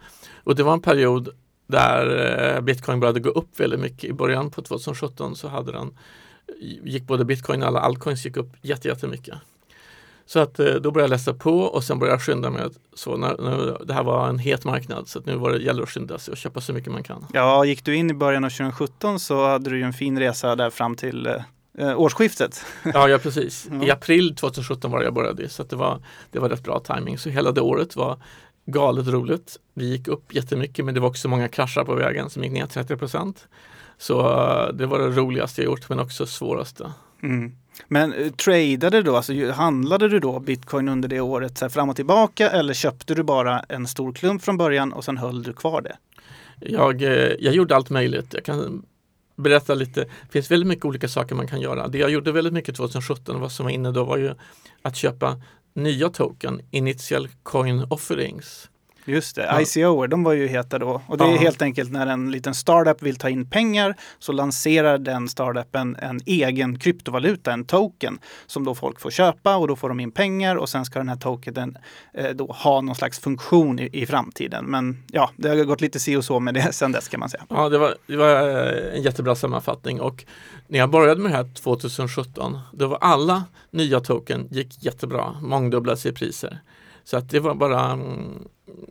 och 0.44 0.54
det 0.54 0.62
var 0.62 0.72
en 0.72 0.80
period 0.80 1.28
där 1.66 2.54
eh, 2.56 2.60
bitcoin 2.60 3.00
började 3.00 3.20
gå 3.20 3.30
upp 3.30 3.60
väldigt 3.60 3.80
mycket. 3.80 4.04
I 4.04 4.12
början 4.12 4.50
på 4.50 4.62
2017 4.62 5.36
så 5.36 5.48
hade 5.48 5.72
den 5.72 5.98
gick 6.60 7.06
både 7.06 7.24
bitcoin 7.24 7.62
och 7.62 7.68
alla 7.68 7.80
altcoins 7.80 8.24
gick 8.24 8.36
upp 8.36 8.52
jättemycket. 8.62 9.34
Så 10.26 10.38
att 10.38 10.58
eh, 10.58 10.74
då 10.74 10.90
började 10.90 11.00
jag 11.00 11.10
läsa 11.10 11.34
på 11.34 11.58
och 11.58 11.84
sen 11.84 11.98
började 11.98 12.14
jag 12.14 12.22
skynda 12.22 12.50
mig. 12.50 12.62
Så 12.94 13.16
när, 13.16 13.36
när, 13.38 13.84
det 13.84 13.94
här 13.94 14.02
var 14.02 14.28
en 14.28 14.38
het 14.38 14.64
marknad 14.64 15.08
så 15.08 15.18
att 15.18 15.26
nu 15.26 15.36
var 15.36 15.52
det, 15.52 15.58
gäller 15.58 15.82
att 15.82 15.90
skynda 15.90 16.18
sig 16.18 16.32
och 16.32 16.38
köpa 16.38 16.60
så 16.60 16.72
mycket 16.72 16.92
man 16.92 17.02
kan. 17.02 17.26
Ja, 17.32 17.64
gick 17.64 17.84
du 17.84 17.96
in 17.96 18.10
i 18.10 18.14
början 18.14 18.44
av 18.44 18.50
2017 18.50 19.20
så 19.20 19.46
hade 19.46 19.70
du 19.70 19.78
ju 19.78 19.82
en 19.82 19.92
fin 19.92 20.18
resa 20.18 20.56
där 20.56 20.70
fram 20.70 20.96
till 20.96 21.26
eh, 21.78 22.00
årsskiftet. 22.00 22.64
Ja, 22.94 23.08
ja 23.08 23.18
precis. 23.18 23.68
Ja. 23.72 23.86
I 23.86 23.90
april 23.90 24.36
2017 24.36 24.90
var 24.90 24.98
det 24.98 25.04
jag 25.04 25.14
började 25.14 25.48
så 25.48 25.62
det, 25.62 25.76
var, 25.76 26.02
det 26.30 26.38
var 26.38 26.48
rätt 26.48 26.64
bra 26.64 26.80
timing. 26.80 27.18
Så 27.18 27.28
hela 27.28 27.52
det 27.52 27.60
året 27.60 27.96
var 27.96 28.18
galet 28.66 29.08
roligt. 29.08 29.58
Vi 29.74 29.90
gick 29.90 30.08
upp 30.08 30.34
jättemycket 30.34 30.84
men 30.84 30.94
det 30.94 31.00
var 31.00 31.08
också 31.08 31.28
många 31.28 31.48
kraschar 31.48 31.84
på 31.84 31.94
vägen 31.94 32.30
som 32.30 32.44
gick 32.44 32.52
ner 32.52 32.66
30 32.66 32.96
procent. 32.96 33.48
Så 33.98 34.20
uh, 34.20 34.74
det 34.74 34.86
var 34.86 34.98
det 34.98 35.08
roligaste 35.08 35.62
jag 35.62 35.66
gjort 35.70 35.88
men 35.88 36.00
också 36.00 36.26
svåraste. 36.26 36.92
Mm. 37.22 37.52
Men 37.88 38.14
uh, 38.14 38.32
tradade 38.32 39.02
då, 39.02 39.16
alltså 39.16 39.50
handlade 39.50 40.08
du 40.08 40.18
då 40.18 40.40
bitcoin 40.40 40.88
under 40.88 41.08
det 41.08 41.20
året 41.20 41.58
så 41.58 41.68
fram 41.68 41.88
och 41.88 41.96
tillbaka 41.96 42.50
eller 42.50 42.74
köpte 42.74 43.14
du 43.14 43.22
bara 43.22 43.60
en 43.60 43.86
stor 43.86 44.12
klump 44.12 44.42
från 44.42 44.56
början 44.56 44.92
och 44.92 45.04
sen 45.04 45.18
höll 45.18 45.42
du 45.42 45.52
kvar 45.52 45.82
det? 45.82 45.96
Jag, 46.60 47.02
uh, 47.02 47.08
jag 47.38 47.54
gjorde 47.54 47.76
allt 47.76 47.90
möjligt. 47.90 48.34
Jag 48.34 48.44
kan 48.44 48.82
berätta 49.36 49.74
lite. 49.74 50.00
Det 50.00 50.32
finns 50.32 50.50
väldigt 50.50 50.68
mycket 50.68 50.84
olika 50.84 51.08
saker 51.08 51.34
man 51.34 51.46
kan 51.46 51.60
göra. 51.60 51.88
Det 51.88 51.98
jag 51.98 52.10
gjorde 52.10 52.32
väldigt 52.32 52.52
mycket 52.52 52.76
2017, 52.76 53.40
vad 53.40 53.52
som 53.52 53.64
var 53.64 53.70
inne 53.70 53.90
då 53.92 54.04
var 54.04 54.16
ju 54.16 54.34
att 54.82 54.96
köpa 54.96 55.40
nya 55.74 56.08
token, 56.08 56.60
Initial 56.70 57.28
Coin 57.42 57.86
Offerings. 57.90 58.68
Just 59.04 59.36
det. 59.36 59.62
ICO, 59.62 60.06
de 60.06 60.22
var 60.22 60.32
ju 60.32 60.46
heta 60.46 60.78
då. 60.78 61.02
Och 61.06 61.18
det 61.18 61.24
är 61.24 61.38
helt 61.38 61.62
enkelt 61.62 61.92
när 61.92 62.06
en 62.06 62.30
liten 62.30 62.54
startup 62.54 63.02
vill 63.02 63.16
ta 63.16 63.28
in 63.28 63.46
pengar 63.46 63.94
så 64.18 64.32
lanserar 64.32 64.98
den 64.98 65.28
startupen 65.28 65.96
en 65.96 66.20
egen 66.26 66.78
kryptovaluta, 66.78 67.52
en 67.52 67.64
token 67.64 68.18
som 68.46 68.64
då 68.64 68.74
folk 68.74 69.00
får 69.00 69.10
köpa 69.10 69.56
och 69.56 69.68
då 69.68 69.76
får 69.76 69.88
de 69.88 70.00
in 70.00 70.10
pengar 70.10 70.56
och 70.56 70.68
sen 70.68 70.84
ska 70.84 70.98
den 70.98 71.08
här 71.08 71.16
tokenen 71.16 71.78
eh, 72.14 72.30
då 72.30 72.46
ha 72.46 72.80
någon 72.80 72.94
slags 72.94 73.18
funktion 73.18 73.78
i, 73.78 73.88
i, 73.92 74.06
framtiden. 74.06 74.64
Men 74.64 75.02
ja, 75.12 75.30
det 75.36 75.48
har 75.48 75.56
gått 75.64 75.80
lite 75.80 76.00
si 76.00 76.16
och 76.16 76.24
så 76.24 76.40
med 76.40 76.54
det 76.54 76.72
sen 76.72 76.92
dess 76.92 77.08
kan 77.08 77.20
man 77.20 77.28
säga. 77.28 77.44
Ja, 77.48 77.68
det 77.68 77.78
var, 77.78 77.94
det 78.06 78.16
var 78.16 78.48
eh, 78.48 78.94
en 78.94 79.02
jättebra 79.02 79.34
sammanfattning 79.34 80.00
och 80.00 80.24
när 80.68 80.78
jag 80.78 80.90
började 80.90 81.20
med 81.20 81.32
det 81.32 81.36
här 81.36 81.54
2017 81.54 82.58
då 82.72 82.86
var 82.86 82.98
alla 83.00 83.44
nya 83.70 84.00
token 84.00 84.48
gick 84.50 84.84
jättebra, 84.84 85.36
mångdubblades 85.40 86.06
i 86.06 86.12
priser. 86.12 86.60
Så 87.04 87.16
att 87.16 87.30
det 87.30 87.40
var 87.40 87.54
bara 87.54 87.90
mm, 87.90 88.48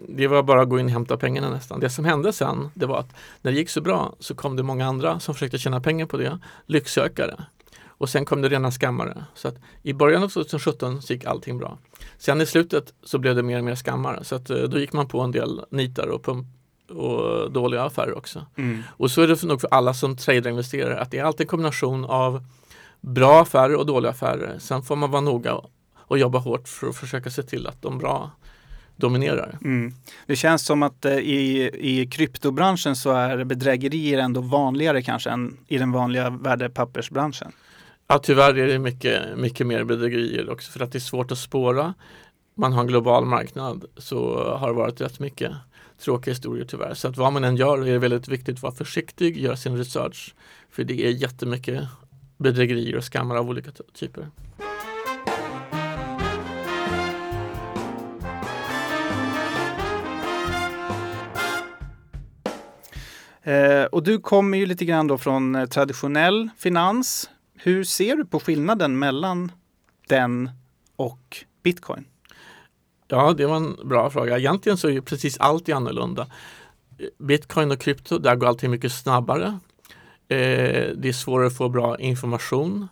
det 0.07 0.27
var 0.27 0.43
bara 0.43 0.61
att 0.61 0.69
gå 0.69 0.79
in 0.79 0.85
och 0.85 0.91
hämta 0.91 1.17
pengarna 1.17 1.49
nästan. 1.49 1.79
Det 1.79 1.89
som 1.89 2.05
hände 2.05 2.33
sen 2.33 2.69
det 2.73 2.85
var 2.85 2.99
att 2.99 3.15
när 3.41 3.51
det 3.51 3.57
gick 3.57 3.69
så 3.69 3.81
bra 3.81 4.15
så 4.19 4.35
kom 4.35 4.55
det 4.55 4.63
många 4.63 4.85
andra 4.85 5.19
som 5.19 5.33
försökte 5.33 5.57
tjäna 5.57 5.81
pengar 5.81 6.05
på 6.05 6.17
det, 6.17 6.39
lycksökare. 6.65 7.45
Och 7.87 8.09
sen 8.09 8.25
kom 8.25 8.41
det 8.41 8.49
rena 8.49 8.71
skammare. 8.71 9.25
Så 9.35 9.47
att 9.47 9.55
i 9.83 9.93
början 9.93 10.23
av 10.23 10.29
2017 10.29 11.01
så 11.01 11.13
gick 11.13 11.25
allting 11.25 11.57
bra. 11.57 11.77
Sen 12.17 12.41
i 12.41 12.45
slutet 12.45 12.93
så 13.03 13.17
blev 13.17 13.35
det 13.35 13.43
mer 13.43 13.57
och 13.57 13.63
mer 13.63 13.75
skammare. 13.75 14.23
Så 14.23 14.35
att 14.35 14.49
eh, 14.49 14.57
då 14.57 14.79
gick 14.79 14.93
man 14.93 15.07
på 15.07 15.21
en 15.21 15.31
del 15.31 15.61
nitar 15.69 16.07
och 16.07 16.23
pump 16.23 16.47
och 16.89 17.51
dåliga 17.51 17.83
affärer 17.83 18.17
också. 18.17 18.45
Mm. 18.57 18.83
Och 18.89 19.11
så 19.11 19.21
är 19.21 19.27
det 19.27 19.43
nog 19.43 19.61
för 19.61 19.67
alla 19.71 19.93
som 19.93 20.17
trader 20.17 20.91
att 20.91 21.11
det 21.11 21.17
är 21.17 21.23
alltid 21.23 21.41
en 21.41 21.47
kombination 21.47 22.05
av 22.05 22.43
bra 23.01 23.41
affärer 23.41 23.75
och 23.75 23.85
dåliga 23.85 24.11
affärer. 24.11 24.59
Sen 24.59 24.83
får 24.83 24.95
man 24.95 25.11
vara 25.11 25.21
noga 25.21 25.61
och 26.11 26.19
jobba 26.19 26.39
hårt 26.39 26.67
för 26.67 26.87
att 26.87 26.95
försöka 26.95 27.29
se 27.29 27.43
till 27.43 27.67
att 27.67 27.81
de 27.81 27.97
bra 27.97 28.31
dominerar. 28.95 29.57
Mm. 29.63 29.93
Det 30.25 30.35
känns 30.35 30.65
som 30.65 30.83
att 30.83 31.05
eh, 31.05 31.13
i, 31.13 31.71
i 31.73 32.07
kryptobranschen 32.07 32.95
så 32.95 33.11
är 33.11 33.43
bedrägerier 33.43 34.19
ändå 34.19 34.41
vanligare 34.41 35.01
kanske 35.01 35.29
än 35.29 35.57
i 35.67 35.77
den 35.77 35.91
vanliga 35.91 36.29
värdepappersbranschen. 36.29 37.51
Ja, 38.07 38.19
tyvärr 38.19 38.57
är 38.57 38.67
det 38.67 38.79
mycket, 38.79 39.37
mycket 39.37 39.67
mer 39.67 39.83
bedrägerier 39.83 40.49
också 40.49 40.71
för 40.71 40.79
att 40.79 40.91
det 40.91 40.97
är 40.97 40.99
svårt 40.99 41.31
att 41.31 41.37
spåra. 41.37 41.93
Man 42.55 42.73
har 42.73 42.81
en 42.81 42.87
global 42.87 43.25
marknad 43.25 43.85
så 43.97 44.43
har 44.57 44.67
det 44.67 44.73
varit 44.73 45.01
rätt 45.01 45.19
mycket 45.19 45.51
tråkiga 45.99 46.31
historier 46.31 46.65
tyvärr. 46.65 46.93
Så 46.93 47.07
att 47.07 47.17
vad 47.17 47.33
man 47.33 47.43
än 47.43 47.55
gör 47.55 47.77
är 47.87 47.91
det 47.91 47.99
väldigt 47.99 48.27
viktigt 48.27 48.55
att 48.55 48.63
vara 48.63 48.73
försiktig, 48.73 49.37
göra 49.37 49.57
sin 49.57 49.77
research. 49.77 50.35
För 50.71 50.83
det 50.83 51.05
är 51.05 51.11
jättemycket 51.11 51.83
bedrägerier 52.37 52.97
och 52.97 53.03
skammar 53.03 53.35
av 53.35 53.49
olika 53.49 53.71
typer. 53.93 54.27
Eh, 63.51 63.85
och 63.85 64.03
du 64.03 64.19
kommer 64.19 64.57
ju 64.57 64.65
lite 64.65 64.85
grann 64.85 65.07
då 65.07 65.17
från 65.17 65.55
eh, 65.55 65.65
traditionell 65.65 66.49
finans. 66.57 67.29
Hur 67.53 67.83
ser 67.83 68.15
du 68.15 68.25
på 68.25 68.39
skillnaden 68.39 68.99
mellan 68.99 69.51
den 70.07 70.49
och 70.95 71.37
bitcoin? 71.63 72.05
Ja, 73.07 73.33
det 73.33 73.45
var 73.45 73.55
en 73.55 73.77
bra 73.83 74.09
fråga. 74.09 74.37
Egentligen 74.37 74.77
så 74.77 74.87
är 74.87 74.91
ju 74.91 75.01
precis 75.01 75.37
allt 75.39 75.69
annorlunda. 75.69 76.27
Eh, 76.99 77.05
bitcoin 77.17 77.71
och 77.71 77.79
krypto, 77.79 78.17
där 78.17 78.35
går 78.35 78.47
allting 78.47 78.71
mycket 78.71 78.91
snabbare. 78.91 79.59
Eh, 80.27 80.89
det 80.95 81.09
är 81.09 81.13
svårare 81.13 81.47
att 81.47 81.57
få 81.57 81.69
bra 81.69 81.99
information. 81.99 82.87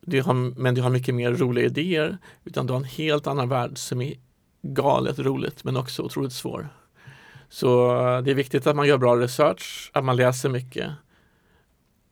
Du 0.00 0.22
har, 0.22 0.34
men 0.34 0.74
du 0.74 0.82
har 0.82 0.90
mycket 0.90 1.14
mer 1.14 1.32
roliga 1.32 1.66
idéer. 1.66 2.18
Utan 2.44 2.66
du 2.66 2.72
har 2.72 2.80
en 2.80 2.84
helt 2.84 3.26
annan 3.26 3.48
värld 3.48 3.78
som 3.78 4.02
är 4.02 4.14
galet 4.62 5.18
roligt 5.18 5.64
men 5.64 5.76
också 5.76 6.02
otroligt 6.02 6.32
svår. 6.32 6.68
Så 7.48 7.92
det 8.24 8.30
är 8.30 8.34
viktigt 8.34 8.66
att 8.66 8.76
man 8.76 8.88
gör 8.88 8.98
bra 8.98 9.16
research, 9.16 9.90
att 9.94 10.04
man 10.04 10.16
läser 10.16 10.48
mycket. 10.48 10.90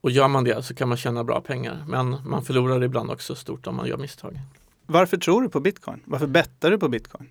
Och 0.01 0.11
gör 0.11 0.29
man 0.29 0.45
det 0.45 0.63
så 0.63 0.75
kan 0.75 0.89
man 0.89 0.99
tjäna 0.99 1.25
bra 1.25 1.41
pengar. 1.41 1.85
Men 1.89 2.17
man 2.25 2.45
förlorar 2.45 2.85
ibland 2.85 3.11
också 3.11 3.35
stort 3.35 3.67
om 3.67 3.77
man 3.77 3.87
gör 3.87 3.97
misstag. 3.97 4.41
Varför 4.87 5.17
tror 5.17 5.43
du 5.43 5.49
på 5.49 5.61
bitcoin? 5.61 6.01
Varför 6.05 6.27
bettar 6.27 6.71
du 6.71 6.79
på 6.79 6.89
bitcoin? 6.89 7.29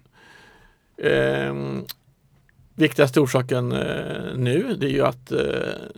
Eh, 0.98 1.54
viktigaste 2.76 3.20
orsaken 3.20 3.72
eh, 3.72 4.36
nu 4.36 4.76
det 4.80 4.86
är 4.86 4.90
ju 4.90 5.06
att 5.06 5.32
eh, 5.32 5.40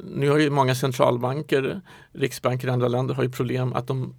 nu 0.04 0.30
har 0.30 0.38
ju 0.38 0.50
många 0.50 0.76
centralbanker, 0.76 1.82
riksbanker 2.12 2.68
i 2.68 2.72
andra 2.72 2.88
länder 2.88 3.14
har 3.14 3.24
ju 3.24 3.32
problem 3.32 3.74
att 3.74 3.88
de 3.88 4.16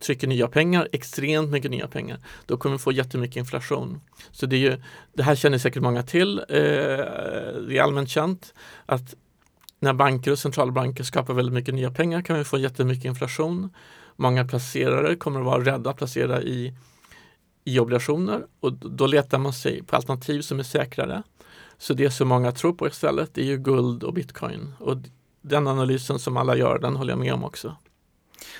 trycker 0.00 0.26
nya 0.26 0.48
pengar, 0.48 0.88
extremt 0.92 1.50
mycket 1.50 1.70
nya 1.70 1.88
pengar. 1.88 2.18
Då 2.46 2.56
kommer 2.56 2.76
vi 2.76 2.78
få 2.78 2.92
jättemycket 2.92 3.36
inflation. 3.36 4.00
Så 4.30 4.46
det, 4.46 4.56
är 4.56 4.60
ju, 4.60 4.82
det 5.12 5.22
här 5.22 5.34
känner 5.34 5.58
säkert 5.58 5.82
många 5.82 6.02
till. 6.02 6.38
Eh, 6.38 6.46
det 6.48 7.78
är 7.78 7.82
allmänt 7.82 8.08
känt 8.08 8.54
att 8.86 9.14
när 9.80 9.92
banker 9.92 10.32
och 10.32 10.38
centralbanker 10.38 11.04
skapar 11.04 11.34
väldigt 11.34 11.54
mycket 11.54 11.74
nya 11.74 11.90
pengar 11.90 12.22
kan 12.22 12.38
vi 12.38 12.44
få 12.44 12.58
jättemycket 12.58 13.04
inflation. 13.04 13.70
Många 14.16 14.44
placerare 14.44 15.16
kommer 15.16 15.40
att 15.40 15.46
vara 15.46 15.64
rädda 15.64 15.90
att 15.90 15.96
placera 15.96 16.42
i, 16.42 16.74
i 17.64 17.78
obligationer 17.78 18.46
och 18.60 18.72
då 18.72 19.06
letar 19.06 19.38
man 19.38 19.52
sig 19.52 19.82
på 19.82 19.96
alternativ 19.96 20.40
som 20.40 20.58
är 20.58 20.62
säkrare. 20.62 21.22
Så 21.78 21.94
det 21.94 22.10
som 22.10 22.28
många 22.28 22.52
tror 22.52 22.72
på 22.72 22.86
istället 22.86 23.38
är 23.38 23.42
ju 23.42 23.56
guld 23.56 24.02
och 24.02 24.14
bitcoin. 24.14 24.72
Och 24.78 24.96
den 25.42 25.66
analysen 25.66 26.18
som 26.18 26.36
alla 26.36 26.56
gör, 26.56 26.78
den 26.78 26.96
håller 26.96 27.12
jag 27.12 27.18
med 27.18 27.34
om 27.34 27.44
också. 27.44 27.76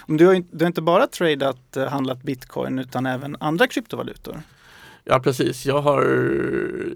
Du 0.07 0.27
har, 0.27 0.43
du 0.51 0.65
har 0.65 0.67
inte 0.67 0.83
bara 0.83 1.07
tradat, 1.07 1.77
eh, 1.77 1.87
handlat 1.87 2.23
bitcoin 2.23 2.79
utan 2.79 3.07
även 3.07 3.37
andra 3.41 3.67
kryptovalutor? 3.67 4.43
Ja 5.05 5.21
precis, 5.21 5.67
jag 5.67 5.83
har, 5.83 6.03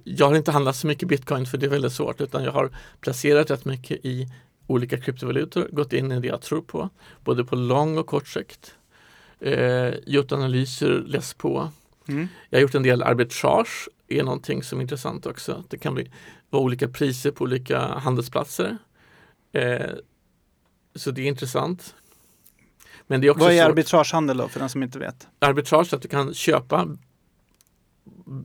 jag 0.04 0.28
har 0.28 0.36
inte 0.36 0.50
handlat 0.50 0.76
så 0.76 0.86
mycket 0.86 1.08
bitcoin 1.08 1.46
för 1.46 1.58
det 1.58 1.66
är 1.66 1.70
väldigt 1.70 1.92
svårt 1.92 2.20
utan 2.20 2.44
jag 2.44 2.52
har 2.52 2.70
placerat 3.00 3.50
rätt 3.50 3.64
mycket 3.64 4.04
i 4.04 4.28
olika 4.66 5.00
kryptovalutor, 5.00 5.68
gått 5.72 5.92
in 5.92 6.12
i 6.12 6.20
det 6.20 6.28
jag 6.28 6.42
tror 6.42 6.62
på, 6.62 6.88
både 7.24 7.44
på 7.44 7.56
lång 7.56 7.98
och 7.98 8.06
kort 8.06 8.28
sikt. 8.28 8.74
Eh, 9.40 9.94
gjort 10.06 10.32
analyser, 10.32 11.02
läst 11.06 11.38
på. 11.38 11.70
Mm. 12.08 12.28
Jag 12.50 12.58
har 12.58 12.62
gjort 12.62 12.74
en 12.74 12.82
del 12.82 13.02
arbitrage, 13.02 13.88
är 14.08 14.22
någonting 14.22 14.62
som 14.62 14.78
är 14.78 14.82
intressant 14.82 15.26
också. 15.26 15.64
Det 15.68 15.78
kan 15.78 15.94
bli, 15.94 16.10
vara 16.50 16.62
olika 16.62 16.88
priser 16.88 17.30
på 17.30 17.44
olika 17.44 17.78
handelsplatser. 17.80 18.78
Eh, 19.52 19.90
så 20.94 21.10
det 21.10 21.22
är 21.22 21.26
intressant. 21.26 21.94
Men 23.10 23.20
det 23.20 23.26
är 23.26 23.30
också 23.30 23.44
Vad 23.44 23.52
är 23.52 23.64
arbitragehandel 23.64 24.36
då 24.36 24.48
för 24.48 24.60
den 24.60 24.68
som 24.68 24.82
inte 24.82 24.98
vet? 24.98 25.28
Arbitrage 25.38 25.92
är 25.92 25.96
att 25.96 26.02
du 26.02 26.08
kan 26.08 26.34
köpa 26.34 26.96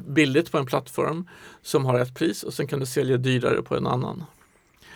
billigt 0.08 0.52
på 0.52 0.58
en 0.58 0.66
plattform 0.66 1.30
som 1.62 1.86
har 1.86 2.00
ett 2.00 2.16
pris 2.16 2.44
och 2.44 2.54
sen 2.54 2.68
kan 2.68 2.80
du 2.80 2.86
sälja 2.86 3.18
dyrare 3.18 3.62
på 3.62 3.78
en 3.78 3.88
annan. 3.88 4.24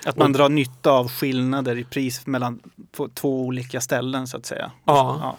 Att 0.05 0.17
man 0.17 0.31
och, 0.31 0.37
drar 0.37 0.49
nytta 0.49 0.91
av 0.91 1.09
skillnader 1.09 1.77
i 1.77 1.83
pris 1.83 2.27
mellan 2.27 2.59
två 3.13 3.41
olika 3.41 3.81
ställen 3.81 4.27
så 4.27 4.37
att 4.37 4.45
säga. 4.45 4.71
Ja, 4.85 5.19
ja. 5.21 5.37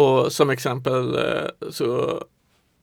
och 0.00 0.32
som 0.32 0.50
exempel 0.50 1.14
eh, 1.14 1.70
så 1.70 2.20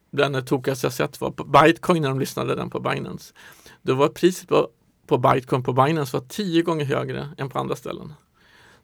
den 0.09 0.45
tokigaste 0.45 0.85
jag 0.85 0.93
sett 0.93 1.21
var 1.21 1.31
på 1.31 1.43
Bitcoin 1.43 2.01
när 2.01 2.09
de 2.09 2.19
lyssnade 2.19 2.55
den 2.55 2.69
på 2.69 2.79
Binance. 2.79 3.33
Då 3.81 3.95
var 3.95 4.07
priset 4.07 4.47
på, 4.49 4.69
på 5.07 5.17
Bitcoin 5.17 5.63
på 5.63 5.73
Binance 5.73 6.17
var 6.17 6.25
tio 6.27 6.61
gånger 6.61 6.85
högre 6.85 7.29
än 7.37 7.49
på 7.49 7.59
andra 7.59 7.75
ställen. 7.75 8.13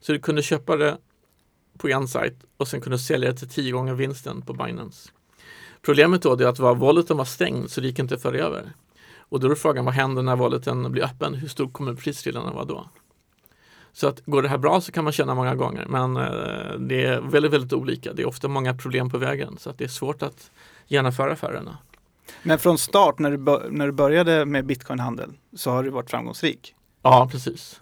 Så 0.00 0.12
du 0.12 0.18
kunde 0.18 0.42
köpa 0.42 0.76
det 0.76 0.98
på 1.78 1.88
en 1.88 2.08
sajt 2.08 2.34
och 2.56 2.68
sen 2.68 2.80
kunde 2.80 2.98
sälja 2.98 3.30
det 3.30 3.36
till 3.36 3.48
tio 3.48 3.72
gånger 3.72 3.94
vinsten 3.94 4.42
på 4.42 4.52
Binance. 4.52 5.10
Problemet 5.82 6.22
då 6.22 6.32
är 6.32 6.46
att 6.46 6.58
var 6.58 6.74
walleten 6.74 7.16
var 7.16 7.24
stängd 7.24 7.70
så 7.70 7.80
det 7.80 7.86
gick 7.86 7.98
inte 7.98 8.14
att 8.14 8.22
föra 8.22 8.38
över. 8.38 8.72
Och 9.18 9.40
då 9.40 9.50
är 9.50 9.54
frågan 9.54 9.84
vad 9.84 9.94
händer 9.94 10.22
när 10.22 10.36
walleten 10.36 10.92
blir 10.92 11.04
öppen? 11.04 11.34
Hur 11.34 11.48
stor 11.48 11.68
kommer 11.68 11.94
prisskillnaden 11.94 12.54
vara 12.54 12.64
då? 12.64 12.88
Så 13.92 14.08
att 14.08 14.26
går 14.26 14.42
det 14.42 14.48
här 14.48 14.58
bra 14.58 14.80
så 14.80 14.92
kan 14.92 15.04
man 15.04 15.12
tjäna 15.12 15.34
många 15.34 15.54
gånger 15.54 15.86
men 15.88 16.16
eh, 16.16 16.78
det 16.78 17.04
är 17.04 17.20
väldigt, 17.20 17.52
väldigt 17.52 17.72
olika. 17.72 18.12
Det 18.12 18.22
är 18.22 18.26
ofta 18.28 18.48
många 18.48 18.74
problem 18.74 19.10
på 19.10 19.18
vägen 19.18 19.56
så 19.58 19.70
att 19.70 19.78
det 19.78 19.84
är 19.84 19.88
svårt 19.88 20.22
att 20.22 20.50
genomföra 20.86 21.32
affärerna. 21.32 21.78
Men 22.42 22.58
från 22.58 22.78
start 22.78 23.18
när 23.18 23.30
du, 23.30 23.68
när 23.70 23.86
du 23.86 23.92
började 23.92 24.44
med 24.44 24.66
bitcoinhandel 24.66 25.30
så 25.56 25.70
har 25.70 25.82
du 25.82 25.90
varit 25.90 26.10
framgångsrik? 26.10 26.74
Ja, 27.02 27.28
precis 27.32 27.80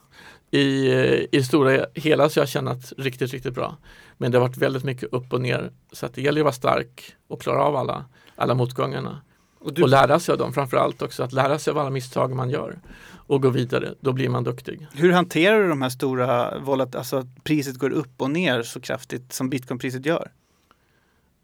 i, 0.50 0.58
i 0.60 1.28
det 1.32 1.42
stora 1.42 1.86
hela 1.94 2.28
så 2.28 2.40
har 2.40 2.42
jag 2.42 2.48
tjänat 2.48 2.92
riktigt, 2.96 3.32
riktigt 3.32 3.54
bra. 3.54 3.76
Men 4.18 4.32
det 4.32 4.38
har 4.38 4.48
varit 4.48 4.56
väldigt 4.56 4.84
mycket 4.84 5.12
upp 5.12 5.32
och 5.32 5.40
ner. 5.40 5.70
Så 5.92 6.06
att 6.06 6.14
det 6.14 6.22
gäller 6.22 6.40
att 6.40 6.44
vara 6.44 6.52
stark 6.52 7.16
och 7.28 7.42
klara 7.42 7.62
av 7.62 7.76
alla, 7.76 8.04
alla 8.36 8.54
motgångarna. 8.54 9.20
Och, 9.58 9.74
du... 9.74 9.82
och 9.82 9.88
lära 9.88 10.20
sig 10.20 10.32
av 10.32 10.38
dem 10.38 10.52
framförallt 10.52 11.02
också. 11.02 11.22
Att 11.22 11.32
lära 11.32 11.58
sig 11.58 11.70
av 11.70 11.78
alla 11.78 11.90
misstag 11.90 12.34
man 12.34 12.50
gör 12.50 12.78
och 13.26 13.42
gå 13.42 13.50
vidare. 13.50 13.94
Då 14.00 14.12
blir 14.12 14.28
man 14.28 14.44
duktig. 14.44 14.86
Hur 14.92 15.12
hanterar 15.12 15.62
du 15.62 15.68
de 15.68 15.82
här 15.82 15.88
stora, 15.88 16.58
volat, 16.58 16.94
alltså 16.94 17.16
att 17.16 17.44
priset 17.44 17.78
går 17.78 17.90
upp 17.90 18.22
och 18.22 18.30
ner 18.30 18.62
så 18.62 18.80
kraftigt 18.80 19.32
som 19.32 19.50
bitcoinpriset 19.50 20.06
gör? 20.06 20.30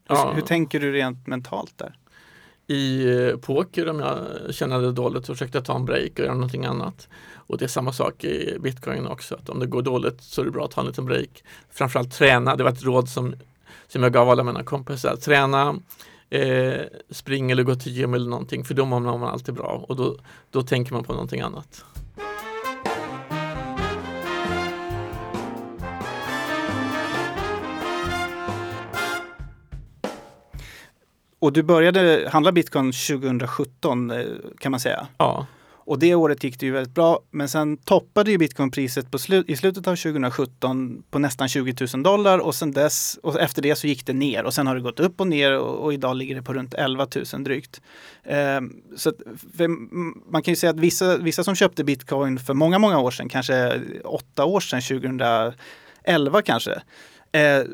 Hur, 0.08 0.16
ja. 0.16 0.32
hur 0.34 0.42
tänker 0.42 0.80
du 0.80 0.92
rent 0.92 1.26
mentalt 1.26 1.78
där? 1.78 1.98
I 2.66 3.10
eh, 3.28 3.36
poker 3.36 3.88
om 3.88 4.00
jag 4.00 4.26
känner 4.54 4.80
det 4.80 4.92
dåligt 4.92 5.26
så 5.26 5.34
försökte 5.34 5.58
jag 5.58 5.64
ta 5.64 5.76
en 5.76 5.84
break 5.84 6.10
och 6.12 6.18
göra 6.18 6.34
någonting 6.34 6.64
annat. 6.64 7.08
Och 7.52 7.58
det 7.58 7.64
är 7.64 7.68
samma 7.68 7.92
sak 7.92 8.24
i 8.24 8.56
bitcoin 8.60 9.06
också, 9.06 9.34
att 9.34 9.48
om 9.48 9.58
det 9.58 9.66
går 9.66 9.82
dåligt 9.82 10.22
så 10.22 10.40
är 10.40 10.44
det 10.44 10.50
bra 10.50 10.64
att 10.64 10.70
ta 10.70 10.80
en 10.80 10.86
liten 10.86 11.04
break. 11.04 11.44
Framförallt 11.70 12.12
träna, 12.12 12.56
det 12.56 12.64
var 12.64 12.70
ett 12.70 12.82
råd 12.82 13.08
som, 13.08 13.34
som 13.88 14.02
jag 14.02 14.12
gav 14.12 14.30
alla 14.30 14.44
mina 14.44 14.62
kompisar. 14.62 15.16
Träna, 15.16 15.74
eh, 16.30 16.80
spring 17.10 17.50
eller 17.50 17.62
gå 17.62 17.74
till 17.74 17.92
gym 17.92 18.14
eller 18.14 18.30
någonting, 18.30 18.64
för 18.64 18.74
då 18.74 18.84
mår 18.84 19.00
man 19.00 19.22
alltid 19.22 19.54
bra 19.54 19.84
och 19.88 19.96
då, 19.96 20.16
då 20.50 20.62
tänker 20.62 20.92
man 20.92 21.04
på 21.04 21.12
någonting 21.12 21.40
annat. 21.40 21.84
Och 31.38 31.52
du 31.52 31.62
började 31.62 32.28
handla 32.32 32.52
bitcoin 32.52 32.92
2017 32.92 34.10
eh, 34.10 34.26
kan 34.58 34.70
man 34.70 34.80
säga? 34.80 35.06
Ja. 35.18 35.46
Och 35.84 35.98
det 35.98 36.14
året 36.14 36.44
gick 36.44 36.60
det 36.60 36.66
ju 36.66 36.72
väldigt 36.72 36.94
bra. 36.94 37.20
Men 37.30 37.48
sen 37.48 37.76
toppade 37.76 38.30
ju 38.30 38.38
bitcoinpriset 38.38 39.06
slu 39.20 39.44
i 39.48 39.56
slutet 39.56 39.86
av 39.86 39.96
2017 39.96 41.02
på 41.10 41.18
nästan 41.18 41.48
20 41.48 41.86
000 41.94 42.02
dollar 42.02 42.38
och 42.38 42.54
sen 42.54 42.72
dess 42.72 43.18
och 43.22 43.40
efter 43.40 43.62
det 43.62 43.76
så 43.76 43.86
gick 43.86 44.06
det 44.06 44.12
ner 44.12 44.44
och 44.44 44.54
sen 44.54 44.66
har 44.66 44.74
det 44.74 44.80
gått 44.80 45.00
upp 45.00 45.20
och 45.20 45.26
ner 45.26 45.58
och, 45.58 45.84
och 45.84 45.94
idag 45.94 46.16
ligger 46.16 46.34
det 46.34 46.42
på 46.42 46.54
runt 46.54 46.74
11 46.74 47.06
000 47.32 47.44
drygt. 47.44 47.80
Eh, 48.24 48.60
så 48.96 49.12
man 50.30 50.42
kan 50.42 50.52
ju 50.52 50.56
säga 50.56 50.70
att 50.70 50.80
vissa, 50.80 51.16
vissa 51.16 51.44
som 51.44 51.54
köpte 51.54 51.84
bitcoin 51.84 52.38
för 52.38 52.54
många, 52.54 52.78
många 52.78 52.98
år 52.98 53.10
sedan, 53.10 53.28
kanske 53.28 53.80
åtta 54.04 54.44
år 54.44 54.60
sedan, 54.60 54.82
2011 54.82 56.42
kanske, 56.44 56.82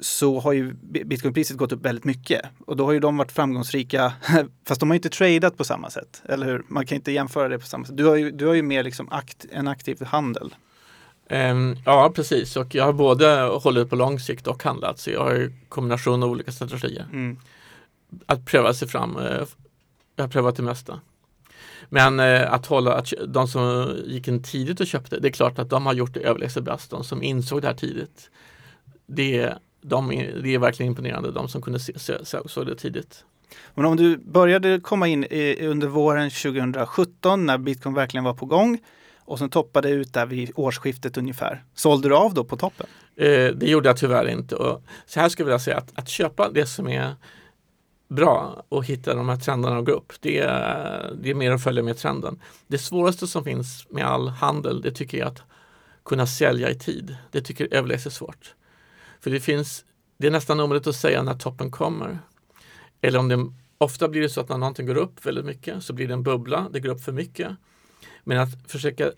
så 0.00 0.40
har 0.40 0.52
ju 0.52 0.74
bitcoinpriset 0.82 1.56
gått 1.56 1.72
upp 1.72 1.84
väldigt 1.84 2.04
mycket. 2.04 2.42
Och 2.66 2.76
då 2.76 2.84
har 2.84 2.92
ju 2.92 3.00
de 3.00 3.16
varit 3.16 3.32
framgångsrika, 3.32 4.12
fast 4.66 4.80
de 4.80 4.90
har 4.90 4.94
inte 4.94 5.08
tradat 5.08 5.56
på 5.56 5.64
samma 5.64 5.90
sätt. 5.90 6.22
Eller 6.24 6.46
hur? 6.46 6.62
Man 6.68 6.86
kan 6.86 6.96
inte 6.96 7.12
jämföra 7.12 7.48
det 7.48 7.58
på 7.58 7.66
samma 7.66 7.84
sätt. 7.84 7.96
Du 7.96 8.04
har 8.04 8.16
ju, 8.16 8.30
du 8.30 8.46
har 8.46 8.54
ju 8.54 8.62
mer 8.62 8.84
liksom 8.84 9.12
akt, 9.12 9.46
en 9.52 9.68
aktiv 9.68 10.04
handel. 10.04 10.54
Um, 11.30 11.76
ja, 11.84 12.12
precis. 12.14 12.56
Och 12.56 12.74
jag 12.74 12.84
har 12.84 12.92
både 12.92 13.40
hållit 13.42 13.90
på 13.90 13.96
lång 13.96 14.20
sikt 14.20 14.46
och 14.46 14.62
handlat. 14.62 14.98
Så 14.98 15.10
jag 15.10 15.24
har 15.24 15.34
ju 15.34 15.52
kombination 15.68 16.22
av 16.22 16.30
olika 16.30 16.52
strategier. 16.52 17.06
Mm. 17.12 17.36
Att 18.26 18.46
pröva 18.46 18.74
sig 18.74 18.88
fram. 18.88 19.16
Uh, 19.16 19.44
jag 20.16 20.24
har 20.24 20.28
prövat 20.28 20.56
det 20.56 20.62
mesta. 20.62 21.00
Men 21.88 22.20
eh, 22.20 22.52
att 22.52 22.66
hålla, 22.66 22.94
att 22.94 23.12
de 23.28 23.48
som 23.48 23.94
gick 24.04 24.28
in 24.28 24.42
tidigt 24.42 24.80
och 24.80 24.86
köpte, 24.86 25.20
det 25.20 25.28
är 25.28 25.32
klart 25.32 25.58
att 25.58 25.70
de 25.70 25.86
har 25.86 25.92
gjort 25.92 26.14
det 26.14 26.20
överlägset 26.20 26.64
bäst. 26.64 26.90
De 26.90 27.04
som 27.04 27.22
insåg 27.22 27.62
det 27.62 27.68
här 27.68 27.74
tidigt 27.74 28.30
det, 29.08 29.54
de, 29.80 30.08
det 30.42 30.54
är 30.54 30.58
verkligen 30.58 30.92
imponerande, 30.92 31.32
de 31.32 31.48
som 31.48 31.62
kunde 31.62 31.80
se, 31.80 31.98
se, 31.98 32.24
se, 32.24 32.38
så 32.46 32.64
det 32.64 32.74
tidigt. 32.74 33.24
Men 33.74 33.84
om 33.84 33.96
du 33.96 34.16
började 34.16 34.80
komma 34.80 35.08
in 35.08 35.24
i, 35.24 35.66
under 35.66 35.88
våren 35.88 36.30
2017 36.30 37.46
när 37.46 37.58
bitcoin 37.58 37.94
verkligen 37.94 38.24
var 38.24 38.34
på 38.34 38.46
gång 38.46 38.78
och 39.18 39.38
sen 39.38 39.50
toppade 39.50 39.90
ut 39.90 40.12
där 40.12 40.26
vid 40.26 40.50
årsskiftet 40.54 41.16
ungefär. 41.16 41.64
Sålde 41.74 42.08
du 42.08 42.16
av 42.16 42.34
då 42.34 42.44
på 42.44 42.56
toppen? 42.56 42.86
Eh, 43.16 43.46
det 43.54 43.66
gjorde 43.66 43.88
jag 43.88 43.96
tyvärr 43.96 44.28
inte. 44.28 44.56
Och 44.56 44.82
så 45.06 45.20
här 45.20 45.28
skulle 45.28 45.44
jag 45.44 45.46
vilja 45.46 45.58
säga 45.58 45.76
att, 45.76 45.98
att 45.98 46.08
köpa 46.08 46.50
det 46.50 46.66
som 46.66 46.88
är 46.88 47.14
bra 48.08 48.64
och 48.68 48.84
hitta 48.84 49.14
de 49.14 49.28
här 49.28 49.36
trenderna 49.36 49.78
och 49.78 49.86
gå 49.86 49.92
upp. 49.92 50.12
Det 50.20 50.38
är, 50.38 51.14
det 51.22 51.30
är 51.30 51.34
mer 51.34 51.52
att 51.52 51.62
följa 51.62 51.82
med 51.82 51.96
trenden. 51.96 52.40
Det 52.66 52.78
svåraste 52.78 53.26
som 53.26 53.44
finns 53.44 53.86
med 53.90 54.06
all 54.06 54.28
handel, 54.28 54.80
det 54.80 54.90
tycker 54.90 55.18
jag 55.18 55.26
är 55.26 55.30
att 55.30 55.42
kunna 56.04 56.26
sälja 56.26 56.70
i 56.70 56.74
tid. 56.74 57.16
Det 57.30 57.40
tycker 57.40 57.64
jag 57.64 57.72
är 57.72 57.78
överlägset 57.78 58.12
svårt. 58.12 58.54
För 59.20 59.30
det 59.30 59.40
finns, 59.40 59.84
det 60.18 60.26
är 60.26 60.30
nästan 60.30 60.60
omöjligt 60.60 60.86
att 60.86 60.96
säga 60.96 61.22
när 61.22 61.34
toppen 61.34 61.70
kommer. 61.70 62.18
Eller 63.00 63.18
om 63.18 63.28
det, 63.28 63.52
ofta 63.78 64.08
blir 64.08 64.20
det 64.20 64.28
så 64.28 64.40
att 64.40 64.48
när 64.48 64.58
någonting 64.58 64.86
går 64.86 64.96
upp 64.96 65.26
väldigt 65.26 65.44
mycket 65.44 65.84
så 65.84 65.92
blir 65.92 66.08
det 66.08 66.14
en 66.14 66.22
bubbla, 66.22 66.68
det 66.72 66.80
går 66.80 66.90
upp 66.90 67.00
för 67.00 67.12
mycket. 67.12 67.50
Men 68.24 68.38
att 68.38 68.70
försöka 68.70 69.12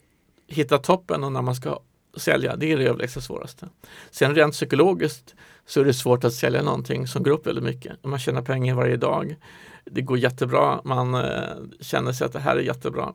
hitta 0.47 0.79
toppen 0.79 1.25
och 1.25 1.33
när 1.33 1.43
man 1.43 1.55
ska 1.55 1.81
sälja, 2.17 2.57
det 2.57 2.73
är 2.73 2.79
det 2.79 2.85
överlägset 2.85 3.25
svåraste. 3.25 3.69
Sen 4.11 4.35
rent 4.35 4.53
psykologiskt 4.53 5.35
så 5.67 5.81
är 5.81 5.85
det 5.85 5.95
svårt 5.95 6.25
att 6.25 6.35
sälja 6.35 6.63
någonting 6.63 7.07
som 7.07 7.23
går 7.23 7.31
upp 7.31 7.47
väldigt 7.47 7.65
mycket. 7.65 8.05
Man 8.05 8.19
tjänar 8.19 8.43
pengar 8.43 8.75
varje 8.75 8.97
dag. 8.97 9.37
Det 9.85 10.03
går 10.03 10.19
jättebra, 10.19 10.81
man 10.85 11.15
eh, 11.15 11.43
känner 11.81 12.13
sig 12.13 12.25
att 12.25 12.33
det 12.33 12.41
här 12.41 12.57
är 12.57 12.61
jättebra. 12.61 13.13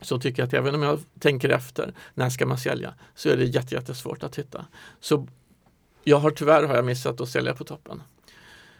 Så 0.00 0.18
tycker 0.18 0.42
jag 0.42 0.46
att 0.46 0.54
även 0.54 0.74
om 0.74 0.82
jag 0.82 1.00
tänker 1.18 1.48
efter, 1.48 1.94
när 2.14 2.30
ska 2.30 2.46
man 2.46 2.58
sälja? 2.58 2.94
Så 3.14 3.28
är 3.28 3.36
det 3.36 3.44
jättesvårt 3.44 4.22
att 4.22 4.38
hitta. 4.38 4.66
Så 5.00 5.28
jag 6.04 6.18
har 6.18 6.30
tyvärr 6.30 6.62
har 6.62 6.74
jag 6.74 6.84
missat 6.84 7.20
att 7.20 7.28
sälja 7.28 7.54
på 7.54 7.64
toppen. 7.64 8.02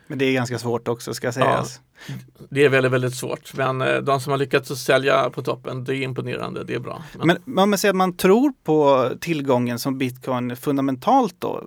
Men 0.06 0.18
det 0.18 0.24
är 0.24 0.32
ganska 0.32 0.58
svårt 0.58 0.88
också 0.88 1.14
ska 1.14 1.32
sägas. 1.32 1.80
Ja, 2.06 2.14
det 2.50 2.64
är 2.64 2.68
väldigt, 2.68 2.92
väldigt 2.92 3.14
svårt. 3.14 3.54
Men 3.54 3.82
eh, 3.82 3.96
de 3.96 4.20
som 4.20 4.30
har 4.30 4.38
lyckats 4.38 4.84
sälja 4.84 5.30
på 5.30 5.42
toppen, 5.42 5.84
det 5.84 5.96
är 5.96 6.02
imponerande, 6.02 6.64
det 6.64 6.74
är 6.74 6.78
bra. 6.78 7.02
Men, 7.18 7.38
Men 7.44 7.58
om 7.64 7.70
man 7.70 7.78
säger 7.78 7.92
att 7.92 7.96
man 7.96 8.16
tror 8.16 8.52
på 8.64 9.10
tillgången 9.20 9.78
som 9.78 9.98
bitcoin 9.98 10.56
fundamentalt 10.56 11.34
då. 11.38 11.64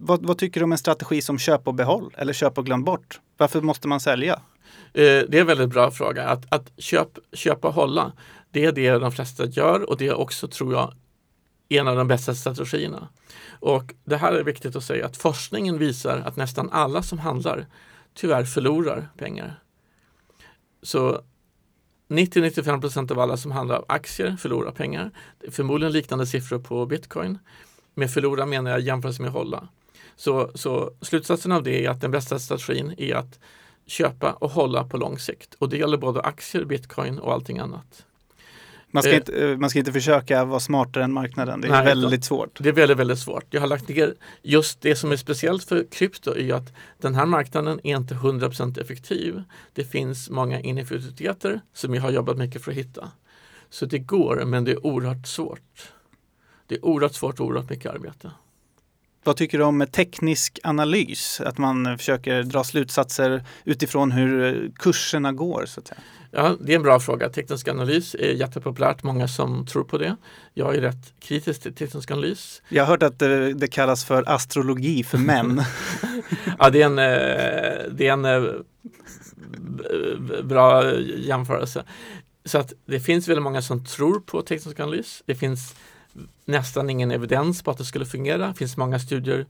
Vad, 0.00 0.26
vad, 0.26 0.38
tycker 0.38 0.60
du 0.60 0.64
om 0.64 0.72
en 0.72 0.78
strategi 0.78 1.22
som 1.22 1.38
köp 1.38 1.68
och 1.68 1.74
behåll 1.74 2.14
eller 2.18 2.32
köp 2.32 2.58
och 2.58 2.66
glöm 2.66 2.84
bort? 2.84 3.20
Varför 3.36 3.60
måste 3.60 3.88
man 3.88 4.00
sälja? 4.00 4.34
Eh, 4.34 4.40
det 5.02 5.34
är 5.34 5.40
en 5.40 5.46
väldigt 5.46 5.70
bra 5.70 5.90
fråga. 5.90 6.28
Att, 6.28 6.44
att 6.48 6.72
köp, 6.78 7.08
köpa 7.32 7.68
och 7.68 7.74
hålla, 7.74 8.12
det 8.50 8.64
är 8.64 8.72
det 8.72 8.98
de 8.98 9.12
flesta 9.12 9.44
gör 9.46 9.90
och 9.90 9.96
det 9.96 10.06
är 10.06 10.14
också, 10.14 10.48
tror 10.48 10.72
jag, 10.74 10.94
en 11.68 11.88
av 11.88 11.96
de 11.96 12.08
bästa 12.08 12.34
strategierna. 12.34 13.08
Och 13.48 13.94
det 14.04 14.16
här 14.16 14.32
är 14.32 14.44
viktigt 14.44 14.76
att 14.76 14.84
säga 14.84 15.06
att 15.06 15.16
forskningen 15.16 15.78
visar 15.78 16.18
att 16.18 16.36
nästan 16.36 16.70
alla 16.70 17.02
som 17.02 17.18
handlar 17.18 17.66
tyvärr 18.14 18.44
förlorar 18.44 19.08
pengar. 19.16 19.60
Så 20.82 21.20
90-95 22.08 22.80
procent 22.80 23.10
av 23.10 23.18
alla 23.18 23.36
som 23.36 23.50
handlar 23.50 23.84
aktier 23.88 24.36
förlorar 24.36 24.72
pengar. 24.72 25.10
Det 25.40 25.46
är 25.46 25.50
förmodligen 25.50 25.92
liknande 25.92 26.26
siffror 26.26 26.58
på 26.58 26.86
bitcoin. 26.86 27.38
Med 27.94 28.10
förlora 28.10 28.46
menar 28.46 28.70
jag 28.70 28.80
jämfört 28.80 29.18
med 29.18 29.30
hålla. 29.30 29.68
Så, 30.16 30.50
så 30.54 30.92
slutsatsen 31.00 31.52
av 31.52 31.62
det 31.62 31.84
är 31.84 31.90
att 31.90 32.00
den 32.00 32.10
bästa 32.10 32.38
strategin 32.38 32.94
är 32.98 33.14
att 33.14 33.38
köpa 33.86 34.32
och 34.32 34.50
hålla 34.50 34.84
på 34.84 34.96
lång 34.96 35.18
sikt. 35.18 35.54
Och 35.58 35.68
det 35.68 35.76
gäller 35.76 35.96
både 35.96 36.20
aktier, 36.20 36.64
bitcoin 36.64 37.18
och 37.18 37.32
allting 37.32 37.58
annat. 37.58 38.05
Man 38.90 39.02
ska, 39.02 39.12
eh, 39.12 39.16
inte, 39.16 39.50
eh, 39.50 39.56
man 39.56 39.70
ska 39.70 39.78
inte 39.78 39.92
försöka 39.92 40.44
vara 40.44 40.60
smartare 40.60 41.04
än 41.04 41.12
marknaden. 41.12 41.60
Det 41.60 41.68
är 41.68 41.72
nej, 41.72 41.84
väldigt 41.84 42.24
svårt. 42.24 42.58
Det 42.62 42.68
är 42.68 42.72
väldigt, 42.72 42.98
väldigt 42.98 43.18
svårt. 43.18 43.44
Jag 43.50 43.60
har 43.60 43.68
lagt 43.68 43.88
ner 43.88 44.14
just 44.42 44.80
det 44.80 44.96
som 44.96 45.12
är 45.12 45.16
speciellt 45.16 45.64
för 45.64 45.86
krypto 45.90 46.36
är 46.36 46.54
att 46.54 46.72
den 46.98 47.14
här 47.14 47.26
marknaden 47.26 47.80
är 47.84 47.96
inte 47.96 48.14
100% 48.14 48.80
effektiv. 48.80 49.42
Det 49.72 49.84
finns 49.84 50.30
många 50.30 50.60
ineffektiviteter 50.60 51.60
som 51.72 51.94
jag 51.94 52.02
har 52.02 52.10
jobbat 52.10 52.36
mycket 52.36 52.64
för 52.64 52.70
att 52.70 52.76
hitta. 52.76 53.10
Så 53.70 53.86
det 53.86 53.98
går, 53.98 54.44
men 54.44 54.64
det 54.64 54.72
är 54.72 54.86
oerhört 54.86 55.26
svårt. 55.26 55.92
Det 56.66 56.74
är 56.74 56.84
oerhört 56.84 57.14
svårt 57.14 57.40
och 57.40 57.46
oerhört 57.46 57.70
mycket 57.70 57.92
arbete. 57.92 58.30
Vad 59.26 59.36
tycker 59.36 59.58
du 59.58 59.64
om 59.64 59.86
teknisk 59.92 60.58
analys? 60.62 61.40
Att 61.40 61.58
man 61.58 61.98
försöker 61.98 62.42
dra 62.42 62.64
slutsatser 62.64 63.44
utifrån 63.64 64.12
hur 64.12 64.70
kurserna 64.78 65.32
går? 65.32 65.66
Så 65.66 65.80
att 65.80 65.88
säga. 65.88 66.00
Ja, 66.30 66.56
det 66.60 66.72
är 66.72 66.76
en 66.76 66.82
bra 66.82 67.00
fråga. 67.00 67.28
Teknisk 67.28 67.68
analys 67.68 68.14
är 68.14 68.32
jättepopulärt, 68.32 69.02
många 69.02 69.28
som 69.28 69.66
tror 69.66 69.84
på 69.84 69.98
det. 69.98 70.16
Jag 70.54 70.76
är 70.76 70.80
rätt 70.80 71.14
kritisk 71.20 71.62
till 71.62 71.74
teknisk 71.74 72.10
analys. 72.10 72.62
Jag 72.68 72.82
har 72.82 72.88
hört 72.88 73.02
att 73.02 73.18
det, 73.18 73.54
det 73.54 73.68
kallas 73.68 74.04
för 74.04 74.24
astrologi 74.26 75.04
för 75.04 75.18
män. 75.18 75.62
ja, 76.58 76.70
det 76.70 76.82
är 76.82 76.86
en, 76.86 76.98
eh, 76.98 77.92
det 77.92 78.08
är 78.08 78.12
en 78.12 78.24
eh, 78.24 78.42
bra 80.42 80.94
jämförelse. 81.00 81.84
Så 82.44 82.58
att 82.58 82.72
det 82.86 83.00
finns 83.00 83.28
väldigt 83.28 83.42
många 83.42 83.62
som 83.62 83.84
tror 83.84 84.20
på 84.20 84.42
teknisk 84.42 84.80
analys. 84.80 85.22
Det 85.26 85.34
finns 85.34 85.74
nästan 86.44 86.90
ingen 86.90 87.10
evidens 87.10 87.62
på 87.62 87.70
att 87.70 87.78
det 87.78 87.84
skulle 87.84 88.06
fungera. 88.06 88.48
Det 88.48 88.54
finns 88.54 88.76
många 88.76 88.98
studier 88.98 89.46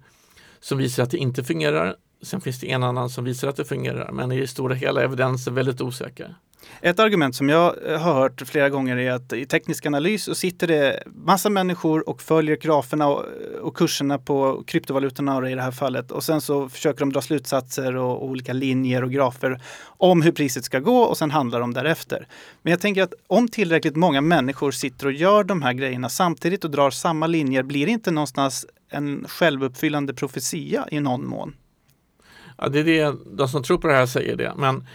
som 0.61 0.79
visar 0.79 1.03
att 1.03 1.11
det 1.11 1.19
inte 1.19 1.45
fungerar. 1.45 1.97
Sen 2.23 2.41
finns 2.41 2.61
det 2.61 2.71
en 2.71 2.83
annan 2.83 3.11
som 3.11 3.25
visar 3.25 3.49
att 3.49 3.57
det 3.57 3.65
fungerar, 3.65 4.13
men 4.13 4.33
i 4.33 4.41
det 4.41 4.47
stora 4.47 4.75
hela 4.75 5.01
är 5.01 5.05
evidensen 5.05 5.55
väldigt 5.55 5.81
osäker. 5.81 6.35
Ett 6.81 6.99
argument 6.99 7.37
som 7.37 7.49
jag 7.49 7.75
eh, 7.87 8.01
har 8.01 8.15
hört 8.15 8.43
flera 8.47 8.69
gånger 8.69 8.97
är 8.97 9.13
att 9.13 9.33
i 9.33 9.47
teknisk 9.47 9.87
analys 9.87 10.25
så 10.25 10.35
sitter 10.35 10.67
det 10.67 11.03
massa 11.07 11.51
människor 11.51 12.09
och 12.09 12.23
följer 12.23 12.57
graferna 12.57 13.09
och, 13.09 13.25
och 13.61 13.77
kurserna 13.77 14.19
på 14.19 14.63
kryptovalutorna 14.67 15.51
i 15.51 15.55
det 15.55 15.63
här 15.63 15.71
fallet. 15.71 16.11
Och 16.11 16.25
sen 16.25 16.41
så 16.41 16.69
försöker 16.69 17.01
de 17.01 17.13
dra 17.13 17.21
slutsatser 17.21 17.97
och, 17.97 18.23
och, 18.23 18.25
olika 18.25 18.53
linjer 18.53 19.05
och 19.05 19.11
grafer 19.11 19.61
om 19.85 20.23
hur 20.23 20.33
priset 20.33 20.65
ska 20.65 20.81
gå 20.81 20.99
och 20.99 21.19
sen 21.19 21.31
handlar 21.31 21.61
de 21.61 21.75
därefter. 21.75 22.29
Men 22.63 22.71
jag 22.71 22.81
tänker 22.81 23.03
att 23.03 23.15
om 23.27 23.49
tillräckligt 23.49 23.97
många 23.97 24.21
människor 24.21 24.71
sitter 24.71 25.07
och 25.07 25.13
gör 25.13 25.45
de 25.45 25.63
här 25.63 25.73
grejerna 25.73 26.09
samtidigt 26.09 26.65
och 26.65 26.71
drar 26.71 26.91
samma 26.91 27.27
linjer, 27.27 27.63
blir 27.63 27.87
det 27.87 27.93
inte 27.93 28.11
någonstans 28.11 28.67
en 28.89 29.25
självuppfyllande 29.29 30.15
profetia 30.15 30.89
i 30.91 31.01
någon 31.01 31.27
mån? 31.27 31.55
Ja, 32.59 32.69
det 32.69 32.81
är 32.81 32.85
det 32.85 33.17
de 33.37 33.49
som 33.49 33.63
tror 33.63 33.79
på 33.79 33.89
det 33.89 33.95
här 33.95 34.07
säger 34.07 34.37
det. 34.37 34.53
Men 34.57 34.87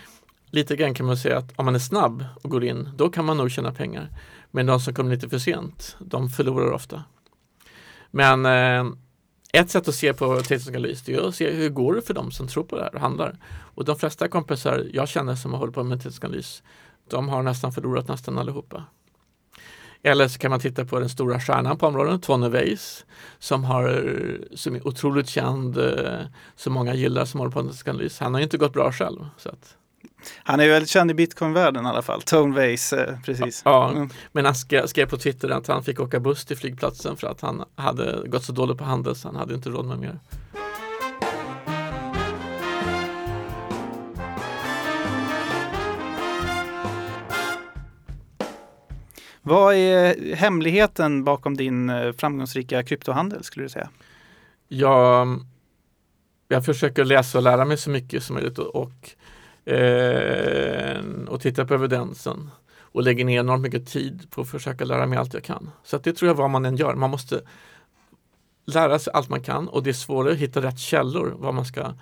lite 0.51 0.75
grann 0.75 0.93
kan 0.93 1.05
man 1.05 1.17
säga 1.17 1.37
att 1.37 1.51
om 1.55 1.65
man 1.65 1.75
är 1.75 1.79
snabb 1.79 2.25
och 2.41 2.49
går 2.49 2.63
in, 2.63 2.89
då 2.95 3.09
kan 3.09 3.25
man 3.25 3.37
nog 3.37 3.51
tjäna 3.51 3.73
pengar. 3.73 4.09
Men 4.51 4.65
de 4.65 4.79
som 4.79 4.93
kommer 4.93 5.11
lite 5.11 5.29
för 5.29 5.39
sent, 5.39 5.97
de 5.99 6.29
förlorar 6.29 6.71
ofta. 6.71 7.03
Men 8.11 8.45
eh, 8.45 8.93
ett 9.53 9.69
sätt 9.69 9.87
att 9.87 9.95
se 9.95 10.13
på 10.13 10.41
teknisk 10.41 10.67
analys 10.67 11.01
det 11.03 11.13
är 11.13 11.27
att 11.27 11.35
se 11.35 11.51
hur 11.51 11.69
går 11.69 11.93
det 11.93 12.01
för 12.01 12.13
dem 12.13 12.31
som 12.31 12.47
tror 12.47 12.63
på 12.63 12.75
det 12.75 12.83
här 12.83 12.95
och 12.95 13.01
handlar. 13.01 13.37
Och 13.75 13.85
de 13.85 13.95
flesta 13.95 14.27
kompisar 14.27 14.87
jag 14.93 15.09
känner 15.09 15.35
som 15.35 15.51
har 15.51 15.59
hållit 15.59 15.75
på 15.75 15.83
med 15.83 15.99
teknisk 15.99 16.23
analys, 16.23 16.63
de 17.09 17.29
har 17.29 17.43
nästan 17.43 17.71
förlorat 17.71 18.07
nästan 18.07 18.37
allihopa. 18.37 18.83
Eller 20.03 20.27
så 20.27 20.39
kan 20.39 20.51
man 20.51 20.59
titta 20.59 20.85
på 20.85 20.99
den 20.99 21.09
stora 21.09 21.39
stjärnan 21.39 21.77
på 21.77 21.87
området, 21.87 22.23
Tony 22.23 22.49
Weiss, 22.49 23.05
som, 23.39 23.63
har, 23.63 24.37
som 24.55 24.75
är 24.75 24.87
otroligt 24.87 25.29
känd, 25.29 25.77
eh, 25.77 26.19
som 26.55 26.73
många 26.73 26.93
gillar 26.93 27.25
som 27.25 27.39
håller 27.39 27.51
på 27.51 27.63
med 27.63 27.73
analys. 27.85 28.19
Han 28.19 28.33
har 28.33 28.41
inte 28.41 28.57
gått 28.57 28.73
bra 28.73 28.91
själv. 28.91 29.27
Så 29.37 29.49
att. 29.49 29.77
Han 30.43 30.59
är 30.59 30.67
väldigt 30.67 30.89
känd 30.89 31.11
i 31.11 31.13
bitcoinvärlden 31.13 31.85
i 31.85 31.89
alla 31.89 32.01
fall, 32.01 32.21
Tone 32.21 32.55
Weiss, 32.55 32.93
eh, 32.93 33.19
precis. 33.25 33.61
Ja, 33.65 33.89
mm. 33.89 34.09
men 34.31 34.45
han 34.45 34.55
skrev, 34.55 34.87
skrev 34.87 35.05
på 35.05 35.17
Twitter 35.17 35.49
att 35.49 35.67
han 35.67 35.83
fick 35.83 35.99
åka 35.99 36.19
buss 36.19 36.45
till 36.45 36.57
flygplatsen 36.57 37.17
för 37.17 37.27
att 37.27 37.41
han 37.41 37.63
hade 37.75 38.21
gått 38.25 38.43
så 38.43 38.51
dåligt 38.51 38.77
på 38.77 38.83
handel 38.83 39.15
så 39.15 39.27
han 39.27 39.35
hade 39.35 39.53
inte 39.53 39.69
råd 39.69 39.85
med 39.85 39.99
mer. 39.99 40.19
Vad 49.43 49.75
är 49.75 50.35
hemligheten 50.35 51.23
bakom 51.23 51.57
din 51.57 51.89
eh, 51.89 52.11
framgångsrika 52.11 52.83
kryptohandel 52.83 53.43
skulle 53.43 53.65
du 53.65 53.69
säga? 53.69 53.89
Jag, 54.67 55.45
jag 56.47 56.65
försöker 56.65 57.05
läsa 57.05 57.37
och 57.37 57.43
lära 57.43 57.65
mig 57.65 57.77
så 57.77 57.89
mycket 57.89 58.23
som 58.23 58.33
möjligt 58.33 58.57
och, 58.57 58.75
och, 58.75 59.09
eh, 59.65 61.01
och 61.27 61.41
tittar 61.41 61.65
på 61.65 61.73
evidensen 61.73 62.49
och 62.79 63.03
lägger 63.03 63.25
ner 63.25 63.39
enormt 63.39 63.63
mycket 63.63 63.87
tid 63.87 64.31
på 64.31 64.41
att 64.41 64.49
försöka 64.49 64.85
lära 64.85 65.05
mig 65.05 65.17
allt 65.17 65.33
jag 65.33 65.43
kan. 65.43 65.69
Så 65.83 65.97
det 65.97 66.13
tror 66.13 66.29
jag 66.29 66.35
vad 66.35 66.49
man 66.49 66.65
än 66.65 66.75
gör. 66.75 66.95
Man 66.95 67.09
måste 67.09 67.41
lära 68.65 68.99
sig 68.99 69.13
allt 69.13 69.29
man 69.29 69.41
kan 69.41 69.67
och 69.67 69.83
det 69.83 69.89
är 69.89 69.93
svårare 69.93 70.33
att 70.33 70.39
hitta 70.39 70.61
rätt 70.61 70.79
källor 70.79 71.35
vad 71.37 71.53
man 71.53 71.65
ska 71.65 71.93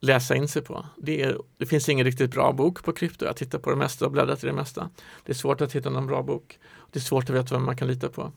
läsa 0.00 0.36
in 0.36 0.48
sig 0.48 0.62
på. 0.62 0.86
Det, 0.96 1.22
är, 1.22 1.38
det 1.58 1.66
finns 1.66 1.88
ingen 1.88 2.04
riktigt 2.04 2.30
bra 2.30 2.52
bok 2.52 2.84
på 2.84 2.92
krypto. 2.92 3.24
Jag 3.24 3.36
tittar 3.36 3.58
på 3.58 3.70
det 3.70 3.76
mesta 3.76 4.04
och 4.04 4.12
bläddrar 4.12 4.36
till 4.36 4.46
det 4.46 4.52
mesta. 4.52 4.90
Det 5.24 5.32
är 5.32 5.34
svårt 5.36 5.60
att 5.60 5.72
hitta 5.72 5.90
någon 5.90 6.06
bra 6.06 6.22
bok. 6.22 6.58
Det 6.92 6.98
är 6.98 7.02
svårt 7.02 7.30
att 7.30 7.36
veta 7.36 7.54
vem 7.54 7.64
man 7.64 7.76
kan 7.76 7.88
lita 7.88 8.08
på. 8.08 8.32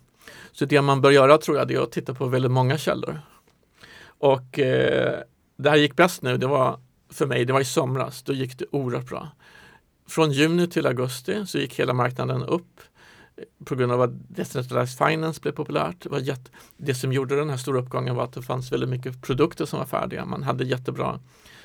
Så 0.51 0.65
det 0.65 0.82
man 0.82 1.01
bör 1.01 1.12
göra 1.12 1.38
tror 1.38 1.58
jag 1.58 1.67
det 1.67 1.75
är 1.75 1.82
att 1.82 1.91
titta 1.91 2.13
på 2.13 2.25
väldigt 2.25 2.51
många 2.51 2.77
källor. 2.77 3.21
Och 4.08 4.60
eh, 4.60 5.19
det 5.58 5.69
här 5.69 5.77
gick 5.77 5.95
bäst 5.95 6.21
nu, 6.21 6.38
det 6.38 6.47
var 6.47 6.80
för 7.10 7.26
mig, 7.26 7.46
det 7.46 7.54
var 7.54 7.62
i 7.62 7.65
somras, 7.65 8.24
då 8.24 8.34
gick 8.34 8.60
det 8.60 8.65
oerhört 8.72 9.10
bra. 9.10 9.30
Från 10.08 10.32
juni 10.32 10.67
till 10.67 10.88
augusti 10.88 11.46
så 11.46 11.58
gick 11.58 11.80
hela 11.80 11.93
marknaden 11.93 12.43
upp 12.43 12.82
eh, 13.38 13.65
på 13.65 13.76
grund 13.76 13.91
av 13.91 14.02
att 14.02 14.12
decentralized 14.13 15.08
finance 15.08 15.41
blev 15.41 15.52
populärt. 15.52 16.04
Det, 16.04 16.10
var 16.10 16.20
jätte, 16.20 16.52
det 16.78 16.96
som 16.96 17.13
gjorde 17.13 17.36
den 17.36 17.50
här 17.50 17.58
stora 17.58 17.80
uppgången 17.80 18.15
var 18.15 18.24
att 18.24 18.34
det 18.34 18.41
fanns 18.41 18.72
väldigt 18.72 18.89
mycket 18.89 19.22
produkter 19.22 19.65
som 19.65 19.80
var 19.80 19.86
färdiga. 19.86 20.26
Man 20.26 20.43
hade 20.43 20.63
jättebra 20.63 21.20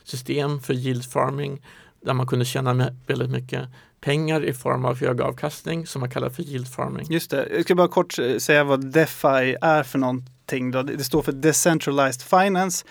system 0.05 0.61
för 0.61 0.75
yield 0.75 1.05
farming 1.05 1.63
där 2.01 2.15
man 2.15 2.27
kunde 2.27 2.45
tjäna 2.45 2.97
väldigt 3.07 3.31
mycket 3.31 3.69
pengar 4.01 4.45
i 4.45 4.53
form 4.53 4.85
av 4.85 5.01
hög 5.01 5.21
avkastning 5.21 5.87
som 5.87 6.01
man 6.01 6.11
kallar 6.11 6.31
för 6.31 6.43
yield 6.43 6.69
farming. 6.69 7.07
Just 7.11 7.31
det, 7.31 7.49
jag 7.53 7.65
ska 7.65 7.75
bara 7.75 7.89
kort 7.89 8.19
eh, 8.19 8.37
säga 8.37 8.65
vad 8.65 8.87
DeFi 8.93 9.57
är 9.61 9.83
för 9.83 9.99
någonting. 9.99 10.71
Då. 10.71 10.83
Det 10.83 11.05
står 11.05 11.23
för 11.23 11.33
Decentralized 11.33 12.23
Finance. 12.23 12.87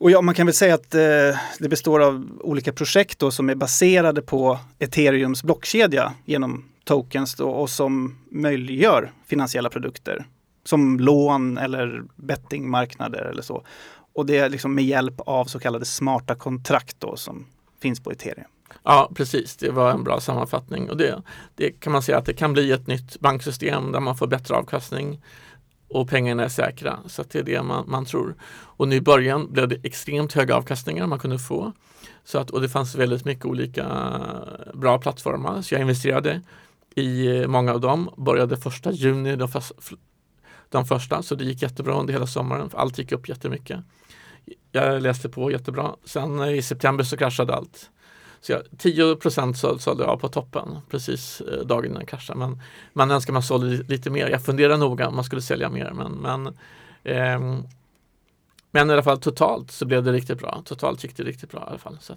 Och 0.00 0.10
ja, 0.10 0.22
man 0.22 0.34
kan 0.34 0.46
väl 0.46 0.54
säga 0.54 0.74
att 0.74 0.94
eh, 0.94 1.38
det 1.58 1.68
består 1.68 2.00
av 2.00 2.40
olika 2.40 2.72
projekt 2.72 3.18
då, 3.18 3.30
som 3.30 3.50
är 3.50 3.54
baserade 3.54 4.22
på 4.22 4.58
ethereums 4.78 5.42
blockkedja 5.42 6.12
genom 6.24 6.64
tokens 6.84 7.34
då, 7.34 7.50
och 7.50 7.70
som 7.70 8.18
möjliggör 8.30 9.12
finansiella 9.26 9.70
produkter 9.70 10.26
som 10.64 11.00
lån 11.00 11.58
eller 11.58 12.02
bettingmarknader 12.16 13.24
eller 13.24 13.42
så. 13.42 13.62
Och 14.12 14.26
det 14.26 14.38
är 14.38 14.48
liksom 14.48 14.74
med 14.74 14.84
hjälp 14.84 15.20
av 15.20 15.44
så 15.44 15.58
kallade 15.58 15.84
smarta 15.84 16.34
kontrakt 16.34 16.96
då 16.98 17.16
som 17.16 17.46
finns 17.82 18.00
på 18.00 18.12
ethereum. 18.12 18.48
Ja, 18.82 19.10
precis. 19.14 19.56
Det 19.56 19.70
var 19.70 19.90
en 19.90 20.04
bra 20.04 20.20
sammanfattning 20.20 20.90
och 20.90 20.96
det, 20.96 21.22
det 21.54 21.70
kan 21.70 21.92
man 21.92 22.02
säga 22.02 22.18
att 22.18 22.26
det 22.26 22.34
kan 22.34 22.52
bli 22.52 22.72
ett 22.72 22.86
nytt 22.86 23.20
banksystem 23.20 23.92
där 23.92 24.00
man 24.00 24.16
får 24.16 24.26
bättre 24.26 24.54
avkastning 24.54 25.20
och 25.90 26.08
pengarna 26.08 26.44
är 26.44 26.48
säkra. 26.48 26.98
Så 27.06 27.22
det 27.22 27.38
är 27.38 27.42
det 27.42 27.62
man, 27.62 27.84
man 27.88 28.04
tror. 28.04 28.34
Och 28.52 28.88
nu 28.88 28.96
i 28.96 29.00
början 29.00 29.52
blev 29.52 29.68
det 29.68 29.84
extremt 29.84 30.32
höga 30.32 30.56
avkastningar 30.56 31.06
man 31.06 31.18
kunde 31.18 31.38
få. 31.38 31.72
Så 32.24 32.38
att, 32.38 32.50
och 32.50 32.60
det 32.60 32.68
fanns 32.68 32.94
väldigt 32.94 33.24
mycket 33.24 33.44
olika 33.44 33.82
eh, 33.82 34.78
bra 34.78 34.98
plattformar. 34.98 35.62
Så 35.62 35.74
jag 35.74 35.80
investerade 35.80 36.42
i 36.94 37.26
eh, 37.26 37.48
många 37.48 37.72
av 37.72 37.80
dem. 37.80 38.10
Började 38.16 38.56
första 38.56 38.92
juni 38.92 39.36
de, 39.36 39.48
fast, 39.48 39.72
de 40.68 40.86
första, 40.86 41.22
så 41.22 41.34
det 41.34 41.44
gick 41.44 41.62
jättebra 41.62 41.94
under 41.94 42.12
hela 42.12 42.26
sommaren. 42.26 42.70
Allt 42.74 42.98
gick 42.98 43.12
upp 43.12 43.28
jättemycket. 43.28 43.80
Jag 44.72 45.02
läste 45.02 45.28
på 45.28 45.50
jättebra. 45.50 45.94
Sen 46.04 46.40
eh, 46.40 46.54
i 46.54 46.62
september 46.62 47.04
så 47.04 47.16
kraschade 47.16 47.54
allt. 47.54 47.90
Så 48.40 48.52
jag, 48.52 48.62
10 48.78 49.16
procent 49.16 49.58
sålde 49.58 50.04
jag 50.04 50.20
på 50.20 50.28
toppen 50.28 50.78
precis 50.90 51.40
eh, 51.40 51.66
dagen 51.66 51.90
innan 51.90 52.06
kraschen. 52.06 52.38
Men 52.38 52.62
man 52.92 53.10
önskar 53.10 53.32
man 53.32 53.42
sålde 53.42 53.82
lite 53.88 54.10
mer. 54.10 54.28
Jag 54.28 54.44
funderar 54.44 54.76
noga 54.76 55.08
om 55.08 55.14
man 55.14 55.24
skulle 55.24 55.42
sälja 55.42 55.70
mer. 55.70 55.92
Men, 55.92 56.12
men, 56.12 56.46
eh, 57.04 57.60
men 58.70 58.90
i 58.90 58.92
alla 58.92 59.02
fall 59.02 59.20
totalt 59.20 59.70
så 59.70 59.86
blev 59.86 60.04
det 60.04 60.12
riktigt 60.12 60.38
bra. 60.38 60.62
Totalt 60.64 61.04
gick 61.04 61.16
det 61.16 61.22
riktigt 61.22 61.50
bra 61.50 61.60
i 61.60 61.68
alla 61.68 61.78
fall. 61.78 61.98
Så 62.00 62.14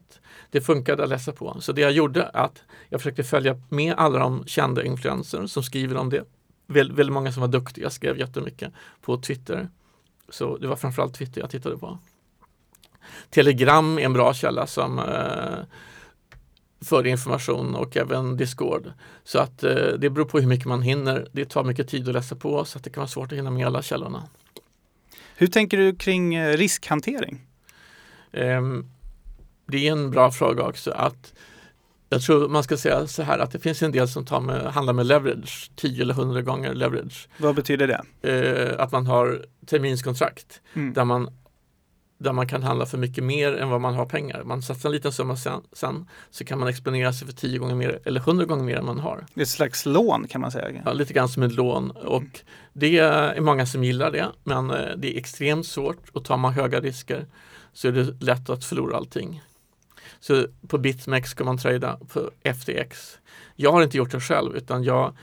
det 0.51 0.61
funkade 0.61 1.03
att 1.03 1.09
läsa 1.09 1.31
på. 1.31 1.61
Så 1.61 1.71
det 1.71 1.81
jag 1.81 1.91
gjorde 1.91 2.27
att 2.27 2.63
jag 2.89 3.01
försökte 3.01 3.23
följa 3.23 3.61
med 3.69 3.93
alla 3.97 4.19
de 4.19 4.43
kända 4.45 4.83
influencers 4.83 5.51
som 5.51 5.63
skriver 5.63 5.97
om 5.97 6.09
det. 6.09 6.23
Väl, 6.67 6.91
väldigt 6.91 7.13
många 7.13 7.31
som 7.31 7.41
var 7.41 7.47
duktiga 7.47 7.89
skrev 7.89 8.17
jättemycket 8.17 8.73
på 9.01 9.17
Twitter. 9.17 9.69
Så 10.29 10.57
det 10.57 10.67
var 10.67 10.75
framförallt 10.75 11.15
Twitter 11.15 11.41
jag 11.41 11.49
tittade 11.49 11.77
på. 11.77 11.97
Telegram 13.29 13.99
är 13.99 14.03
en 14.03 14.13
bra 14.13 14.33
källa 14.33 14.67
som 14.67 14.99
eh, 14.99 15.65
för 16.83 17.07
information 17.07 17.75
och 17.75 17.97
även 17.97 18.37
Discord. 18.37 18.91
Så 19.23 19.39
att 19.39 19.63
eh, 19.63 19.75
det 19.99 20.09
beror 20.09 20.25
på 20.25 20.39
hur 20.39 20.47
mycket 20.47 20.65
man 20.65 20.81
hinner. 20.81 21.27
Det 21.31 21.45
tar 21.45 21.63
mycket 21.63 21.87
tid 21.87 22.07
att 22.07 22.13
läsa 22.13 22.35
på 22.35 22.65
så 22.65 22.77
att 22.77 22.83
det 22.83 22.89
kan 22.89 23.01
vara 23.01 23.07
svårt 23.07 23.31
att 23.31 23.37
hinna 23.37 23.51
med 23.51 23.67
alla 23.67 23.81
källorna. 23.81 24.23
Hur 25.35 25.47
tänker 25.47 25.77
du 25.77 25.95
kring 25.95 26.35
eh, 26.35 26.57
riskhantering? 26.57 27.41
Eh, 28.31 28.61
det 29.65 29.87
är 29.87 29.91
en 29.91 30.11
bra 30.11 30.31
fråga 30.31 30.63
också. 30.63 30.91
att 30.91 31.33
jag 32.09 32.21
tror 32.21 32.49
man 32.49 32.63
ska 32.63 32.77
säga 32.77 33.07
så 33.07 33.23
här 33.23 33.39
att 33.39 33.51
det 33.51 33.59
finns 33.59 33.83
en 33.83 33.91
del 33.91 34.07
som 34.07 34.25
tar 34.25 34.41
med, 34.41 34.73
handlar 34.73 34.93
med 34.93 35.05
leverage, 35.05 35.71
10 35.75 36.01
eller 36.01 36.13
100 36.13 36.41
gånger 36.41 36.73
leverage. 36.73 37.27
Vad 37.37 37.55
betyder 37.55 37.87
det? 37.87 38.29
Eh, 38.31 38.83
att 38.83 38.91
man 38.91 39.07
har 39.07 39.45
terminskontrakt 39.65 40.61
mm. 40.73 40.93
där 40.93 41.05
man 41.05 41.29
där 42.23 42.33
man 42.33 42.47
kan 42.47 42.63
handla 42.63 42.85
för 42.85 42.97
mycket 42.97 43.23
mer 43.23 43.53
än 43.53 43.69
vad 43.69 43.81
man 43.81 43.93
har 43.93 44.05
pengar. 44.05 44.43
Man 44.43 44.61
satsar 44.61 44.89
en 44.89 44.95
liten 44.95 45.11
summa 45.11 45.35
sen, 45.35 45.61
sen 45.71 46.09
så 46.29 46.45
kan 46.45 46.59
man 46.59 46.67
exponera 46.67 47.13
sig 47.13 47.27
för 47.27 47.33
tio 47.33 47.57
gånger 47.59 47.75
mer 47.75 47.99
eller 48.05 48.19
hundra 48.19 48.45
gånger 48.45 48.63
mer 48.63 48.77
än 48.77 48.85
man 48.85 48.99
har. 48.99 49.25
Det 49.33 49.41
är 49.41 49.43
ett 49.43 49.49
slags 49.49 49.85
lån 49.85 50.27
kan 50.27 50.41
man 50.41 50.51
säga. 50.51 50.81
Ja, 50.85 50.93
lite 50.93 51.13
grann 51.13 51.29
som 51.29 51.43
ett 51.43 51.53
lån 51.53 51.91
och 51.91 52.23
det 52.73 52.97
är 52.97 53.41
många 53.41 53.65
som 53.65 53.83
gillar 53.83 54.11
det 54.11 54.27
men 54.43 54.71
eh, 54.71 54.95
det 54.97 55.15
är 55.15 55.19
extremt 55.19 55.67
svårt 55.67 56.09
och 56.11 56.25
tar 56.25 56.37
man 56.37 56.53
höga 56.53 56.79
risker 56.79 57.25
så 57.73 57.87
är 57.87 57.91
det 57.91 58.23
lätt 58.23 58.49
att 58.49 58.65
förlora 58.65 58.97
allting. 58.97 59.41
Så 60.19 60.45
på 60.67 60.77
BitMEX 60.77 61.29
ska 61.29 61.43
man 61.43 61.57
trada 61.57 61.99
på 62.07 62.31
FTX. 62.43 63.17
Jag 63.55 63.71
har 63.71 63.83
inte 63.83 63.97
gjort 63.97 64.11
det 64.11 64.19
själv 64.19 64.55
utan 64.55 64.83
jag, 64.83 65.17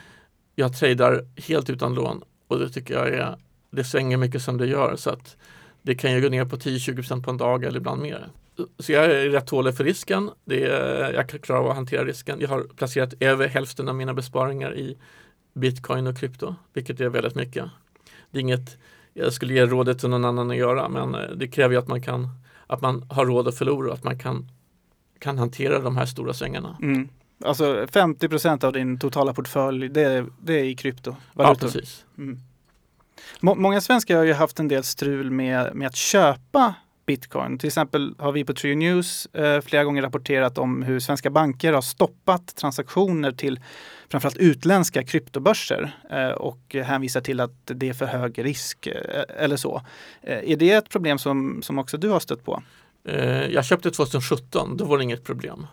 jag 0.54 0.76
tradar 0.76 1.26
helt 1.36 1.70
utan 1.70 1.94
lån 1.94 2.22
och 2.48 2.58
det 2.58 2.68
tycker 2.68 2.94
jag 2.94 3.08
är 3.08 3.36
det 3.70 3.84
svänger 3.84 4.16
mycket 4.16 4.42
som 4.42 4.58
det 4.58 4.66
gör 4.66 4.96
så 4.96 5.10
att 5.10 5.36
det 5.82 5.94
kan 5.94 6.12
ju 6.12 6.20
gå 6.20 6.28
ner 6.28 6.44
på 6.44 6.56
10-20% 6.56 7.22
på 7.22 7.30
en 7.30 7.36
dag 7.36 7.64
eller 7.64 7.76
ibland 7.78 8.02
mer. 8.02 8.28
Så 8.78 8.92
jag 8.92 9.04
är 9.04 9.30
rätt 9.30 9.46
tålig 9.46 9.76
för 9.76 9.84
risken. 9.84 10.30
Det 10.44 10.64
är, 10.64 11.12
jag 11.12 11.28
klarar 11.28 11.60
av 11.60 11.68
att 11.68 11.74
hantera 11.74 12.04
risken. 12.04 12.40
Jag 12.40 12.48
har 12.48 12.62
placerat 12.62 13.14
över 13.20 13.48
hälften 13.48 13.88
av 13.88 13.94
mina 13.94 14.14
besparingar 14.14 14.76
i 14.76 14.96
bitcoin 15.54 16.06
och 16.06 16.18
krypto, 16.18 16.54
vilket 16.72 17.00
är 17.00 17.08
väldigt 17.08 17.34
mycket. 17.34 17.64
Det 18.30 18.38
är 18.38 18.40
inget 18.40 18.78
jag 19.14 19.32
skulle 19.32 19.54
ge 19.54 19.66
rådet 19.66 19.98
till 19.98 20.08
någon 20.08 20.24
annan 20.24 20.50
att 20.50 20.56
göra, 20.56 20.88
men 20.88 21.14
eh, 21.14 21.30
det 21.36 21.48
kräver 21.48 21.74
ju 21.74 21.78
att 21.78 21.88
man 21.88 22.02
kan 22.02 22.28
att 22.70 22.80
man 22.80 23.04
har 23.10 23.26
råd 23.26 23.48
att 23.48 23.54
förlora 23.54 23.88
och 23.88 23.94
att 23.94 24.04
man 24.04 24.18
kan, 24.18 24.48
kan 25.18 25.38
hantera 25.38 25.78
de 25.78 25.96
här 25.96 26.06
stora 26.06 26.32
svängarna. 26.32 26.76
Mm. 26.82 27.08
Alltså 27.44 27.84
50% 27.84 28.64
av 28.64 28.72
din 28.72 28.98
totala 28.98 29.34
portfölj, 29.34 29.88
det, 29.88 30.26
det 30.42 30.60
är 30.60 30.64
i 30.64 30.74
krypto? 30.74 31.16
Ja, 31.34 31.54
precis. 31.60 32.04
Mm. 32.18 32.38
Många 33.40 33.80
svenskar 33.80 34.16
har 34.16 34.24
ju 34.24 34.32
haft 34.32 34.58
en 34.58 34.68
del 34.68 34.84
strul 34.84 35.30
med, 35.30 35.74
med 35.74 35.86
att 35.86 35.96
köpa 35.96 36.74
bitcoin. 37.06 37.58
Till 37.58 37.66
exempel 37.66 38.14
har 38.18 38.32
vi 38.32 38.44
på 38.44 38.54
Trio 38.54 38.76
News 38.76 39.26
eh, 39.26 39.60
flera 39.60 39.84
gånger 39.84 40.02
rapporterat 40.02 40.58
om 40.58 40.82
hur 40.82 41.00
svenska 41.00 41.30
banker 41.30 41.72
har 41.72 41.82
stoppat 41.82 42.56
transaktioner 42.56 43.32
till 43.32 43.60
framförallt 44.10 44.36
utländska 44.36 45.04
kryptobörser 45.04 45.92
eh, 46.10 46.28
och 46.28 46.74
hänvisar 46.74 47.20
till 47.20 47.40
att 47.40 47.52
det 47.64 47.88
är 47.88 47.92
för 47.92 48.06
hög 48.06 48.44
risk 48.44 48.86
eh, 48.86 49.44
eller 49.44 49.56
så. 49.56 49.82
Eh, 50.22 50.50
är 50.52 50.56
det 50.56 50.70
ett 50.70 50.88
problem 50.88 51.18
som, 51.18 51.62
som 51.62 51.78
också 51.78 51.96
du 51.96 52.08
har 52.08 52.20
stött 52.20 52.44
på? 52.44 52.62
Eh, 53.04 53.46
jag 53.46 53.64
köpte 53.64 53.90
2017, 53.90 54.76
då 54.76 54.84
var 54.84 54.98
det 54.98 55.04
inget 55.04 55.24
problem. 55.24 55.66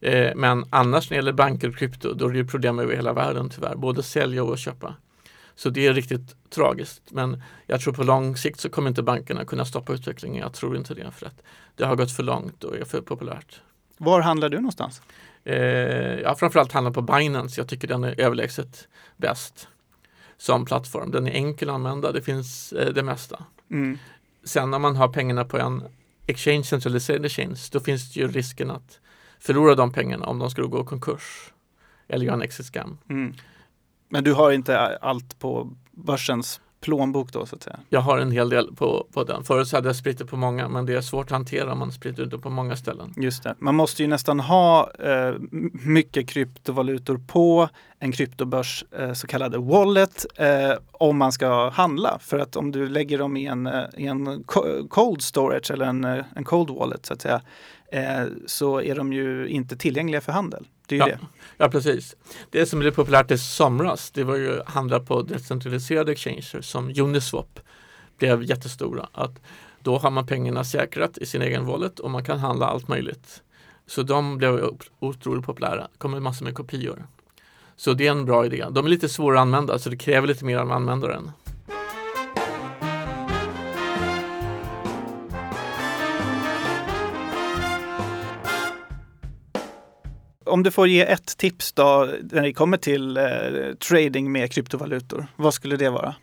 Eh, 0.00 0.30
men 0.36 0.64
annars 0.70 1.10
när 1.10 1.14
det 1.14 1.18
gäller 1.18 1.32
banker 1.32 1.68
och 1.68 1.76
krypto, 1.76 2.14
då 2.14 2.28
är 2.28 2.32
det 2.32 2.44
problem 2.44 2.78
över 2.78 2.96
hela 2.96 3.12
världen 3.12 3.50
tyvärr, 3.50 3.76
både 3.76 4.02
sälja 4.02 4.44
och 4.44 4.58
köpa. 4.58 4.94
Så 5.54 5.70
det 5.70 5.86
är 5.86 5.94
riktigt 5.94 6.50
tragiskt. 6.50 7.02
Men 7.10 7.42
jag 7.66 7.80
tror 7.80 7.94
på 7.94 8.02
lång 8.02 8.36
sikt 8.36 8.60
så 8.60 8.68
kommer 8.68 8.88
inte 8.88 9.02
bankerna 9.02 9.44
kunna 9.44 9.64
stoppa 9.64 9.92
utvecklingen. 9.92 10.42
Jag 10.42 10.52
tror 10.52 10.76
inte 10.76 10.94
det 10.94 11.10
för 11.10 11.26
att 11.26 11.42
det 11.76 11.84
har 11.84 11.96
gått 11.96 12.12
för 12.12 12.22
långt 12.22 12.64
och 12.64 12.76
är 12.76 12.84
för 12.84 13.00
populärt. 13.00 13.60
Var 13.98 14.20
handlar 14.20 14.48
du 14.48 14.56
någonstans? 14.56 15.02
Eh, 15.44 15.56
jag 16.20 16.38
framförallt 16.38 16.72
handlar 16.72 16.92
på 16.92 17.02
Binance. 17.02 17.60
Jag 17.60 17.68
tycker 17.68 17.88
den 17.88 18.04
är 18.04 18.20
överlägset 18.20 18.88
bäst 19.16 19.68
som 20.36 20.64
plattform. 20.64 21.10
Den 21.10 21.26
är 21.26 21.30
enkel 21.30 21.68
att 21.68 21.74
använda. 21.74 22.12
Det 22.12 22.22
finns 22.22 22.72
eh, 22.72 22.92
det 22.92 23.02
mesta. 23.02 23.44
Mm. 23.70 23.98
Sen 24.44 24.70
när 24.70 24.78
man 24.78 24.96
har 24.96 25.08
pengarna 25.08 25.44
på 25.44 25.58
en 25.58 25.82
exchange, 26.26 26.64
centraliserad 26.64 27.24
exchange, 27.24 27.60
då 27.72 27.80
finns 27.80 28.14
det 28.14 28.20
ju 28.20 28.28
risken 28.28 28.70
att 28.70 29.00
förlora 29.38 29.74
de 29.74 29.92
pengarna 29.92 30.26
om 30.26 30.38
de 30.38 30.50
skulle 30.50 30.66
gå 30.66 30.82
i 30.82 30.84
konkurs 30.84 31.52
eller 32.08 32.26
göra 32.26 32.34
en 32.34 32.42
exit 32.42 32.66
scam. 32.66 32.98
Mm. 33.08 33.34
Men 34.12 34.24
du 34.24 34.32
har 34.32 34.52
inte 34.52 34.78
allt 34.96 35.38
på 35.38 35.70
börsens 35.90 36.60
plånbok 36.80 37.32
då 37.32 37.46
så 37.46 37.56
att 37.56 37.62
säga? 37.62 37.78
Jag 37.88 38.00
har 38.00 38.18
en 38.18 38.30
hel 38.30 38.48
del 38.48 38.74
på, 38.74 39.06
på 39.12 39.24
den. 39.24 39.44
Förut 39.44 39.68
så 39.68 39.76
hade 39.76 39.88
jag 39.88 39.96
spritt 39.96 40.18
det 40.18 40.26
på 40.26 40.36
många 40.36 40.68
men 40.68 40.86
det 40.86 40.94
är 40.94 41.00
svårt 41.00 41.26
att 41.26 41.30
hantera 41.30 41.72
om 41.72 41.78
man 41.78 41.92
sprider 41.92 42.26
det 42.26 42.38
på 42.38 42.50
många 42.50 42.76
ställen. 42.76 43.14
Just 43.16 43.42
det. 43.42 43.54
Man 43.58 43.74
måste 43.74 44.02
ju 44.02 44.08
nästan 44.08 44.40
ha 44.40 44.90
eh, 44.98 45.34
mycket 45.72 46.28
kryptovalutor 46.28 47.20
på 47.26 47.68
en 47.98 48.12
kryptobörs 48.12 48.84
eh, 48.98 49.12
så 49.12 49.26
kallade 49.26 49.58
wallet 49.58 50.26
eh, 50.36 50.72
om 50.92 51.18
man 51.18 51.32
ska 51.32 51.70
handla. 51.70 52.18
För 52.20 52.38
att 52.38 52.56
om 52.56 52.72
du 52.72 52.88
lägger 52.88 53.18
dem 53.18 53.36
i 53.36 53.46
en, 53.46 53.66
eh, 53.66 53.84
i 53.96 54.06
en 54.06 54.44
cold 54.88 55.22
storage 55.22 55.70
eller 55.70 55.86
en, 55.86 56.04
eh, 56.04 56.24
en 56.36 56.44
cold 56.44 56.70
wallet 56.70 57.06
så 57.06 57.14
att 57.14 57.22
säga 57.22 57.40
eh, 57.92 58.24
så 58.46 58.80
är 58.80 58.94
de 58.94 59.12
ju 59.12 59.48
inte 59.48 59.76
tillgängliga 59.76 60.20
för 60.20 60.32
handel. 60.32 60.68
Det 60.86 60.94
är 60.94 60.98
ja, 60.98 61.06
det. 61.06 61.18
ja, 61.56 61.68
precis. 61.68 62.16
Det 62.50 62.66
som 62.66 62.78
blev 62.78 62.90
populärt 62.90 63.30
i 63.30 63.38
somras, 63.38 64.10
det 64.10 64.24
var 64.24 64.36
ju 64.36 64.62
handla 64.66 65.00
på 65.00 65.22
decentraliserade 65.22 66.12
exchanges 66.12 66.54
som 66.60 66.92
Uniswap 66.96 67.60
blev 68.18 68.44
jättestora. 68.44 69.08
Att 69.12 69.40
då 69.80 69.98
har 69.98 70.10
man 70.10 70.26
pengarna 70.26 70.64
säkrat 70.64 71.18
i 71.18 71.26
sin 71.26 71.42
egen 71.42 71.66
wallet 71.66 71.98
och 71.98 72.10
man 72.10 72.24
kan 72.24 72.38
handla 72.38 72.66
allt 72.66 72.88
möjligt. 72.88 73.42
Så 73.86 74.02
de 74.02 74.38
blev 74.38 74.70
otroligt 74.98 75.46
populära. 75.46 75.88
Det 75.92 75.98
kommer 75.98 76.20
massor 76.20 76.44
med 76.44 76.54
kopior. 76.54 77.06
Så 77.76 77.92
det 77.92 78.06
är 78.06 78.10
en 78.10 78.24
bra 78.24 78.46
idé. 78.46 78.66
De 78.70 78.86
är 78.86 78.90
lite 78.90 79.08
svåra 79.08 79.38
att 79.38 79.42
använda 79.42 79.78
så 79.78 79.90
det 79.90 79.96
kräver 79.96 80.28
lite 80.28 80.44
mer 80.44 80.58
av 80.58 80.72
användaren. 80.72 81.30
Om 90.52 90.62
du 90.62 90.70
får 90.70 90.88
ge 90.88 91.00
ett 91.00 91.36
tips 91.36 91.72
då 91.72 92.08
när 92.20 92.42
det 92.42 92.52
kommer 92.52 92.76
till 92.76 93.16
eh, 93.16 93.24
trading 93.88 94.32
med 94.32 94.52
kryptovalutor, 94.52 95.26
vad 95.36 95.54
skulle 95.54 95.76
det 95.76 95.90
vara? 95.90 96.14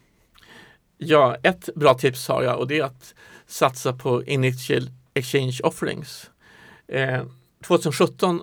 Ja, 0.97 1.37
ett 1.43 1.69
bra 1.75 1.93
tips 1.93 2.27
har 2.27 2.43
jag 2.43 2.59
och 2.59 2.67
det 2.67 2.79
är 2.79 2.83
att 2.83 3.13
satsa 3.47 3.93
på 3.93 4.23
Initial 4.23 4.89
Exchange 5.13 5.59
Offerings. 5.63 6.29
Eh, 6.87 7.23
2017 7.63 8.41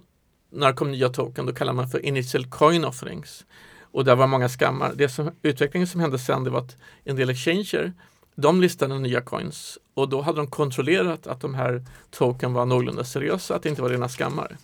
när 0.50 0.66
det 0.66 0.72
kom 0.72 0.90
nya 0.90 1.08
token, 1.08 1.46
då 1.46 1.52
kallar 1.52 1.72
man 1.72 1.88
för 1.88 2.06
Initial 2.06 2.46
Coin 2.46 2.84
Offerings. 2.84 3.46
Och 3.80 4.04
där 4.04 4.16
var 4.16 4.26
många 4.26 4.48
skammar. 4.48 4.92
Det 4.96 5.08
som, 5.08 5.30
utvecklingen 5.42 5.86
som 5.86 6.00
hände 6.00 6.18
sen 6.18 6.44
det 6.44 6.50
var 6.50 6.60
att 6.60 6.76
en 7.04 7.16
del 7.16 7.30
exchanger 7.30 7.92
de 8.34 8.60
listade 8.60 8.98
nya 8.98 9.20
coins 9.20 9.78
och 9.94 10.08
då 10.08 10.20
hade 10.20 10.38
de 10.38 10.46
kontrollerat 10.46 11.26
att 11.26 11.40
de 11.40 11.54
här 11.54 11.84
token 12.10 12.52
var 12.52 12.66
någorlunda 12.66 13.04
seriösa, 13.04 13.54
att 13.54 13.62
det 13.62 13.68
inte 13.68 13.82
var 13.82 13.90
rena 13.90 14.08
skammar. 14.08 14.56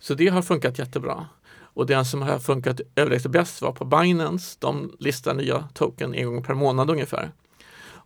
Så 0.00 0.14
det 0.14 0.28
har 0.28 0.42
funkat 0.42 0.78
jättebra. 0.78 1.26
Och 1.74 1.86
den 1.86 2.04
som 2.04 2.22
har 2.22 2.38
funkat 2.38 2.80
överlägset 2.96 3.30
bäst 3.30 3.62
var 3.62 3.72
på 3.72 3.84
Binance. 3.84 4.56
De 4.60 4.96
listar 4.98 5.34
nya 5.34 5.68
token 5.74 6.14
en 6.14 6.26
gång 6.26 6.42
per 6.42 6.54
månad 6.54 6.90
ungefär. 6.90 7.32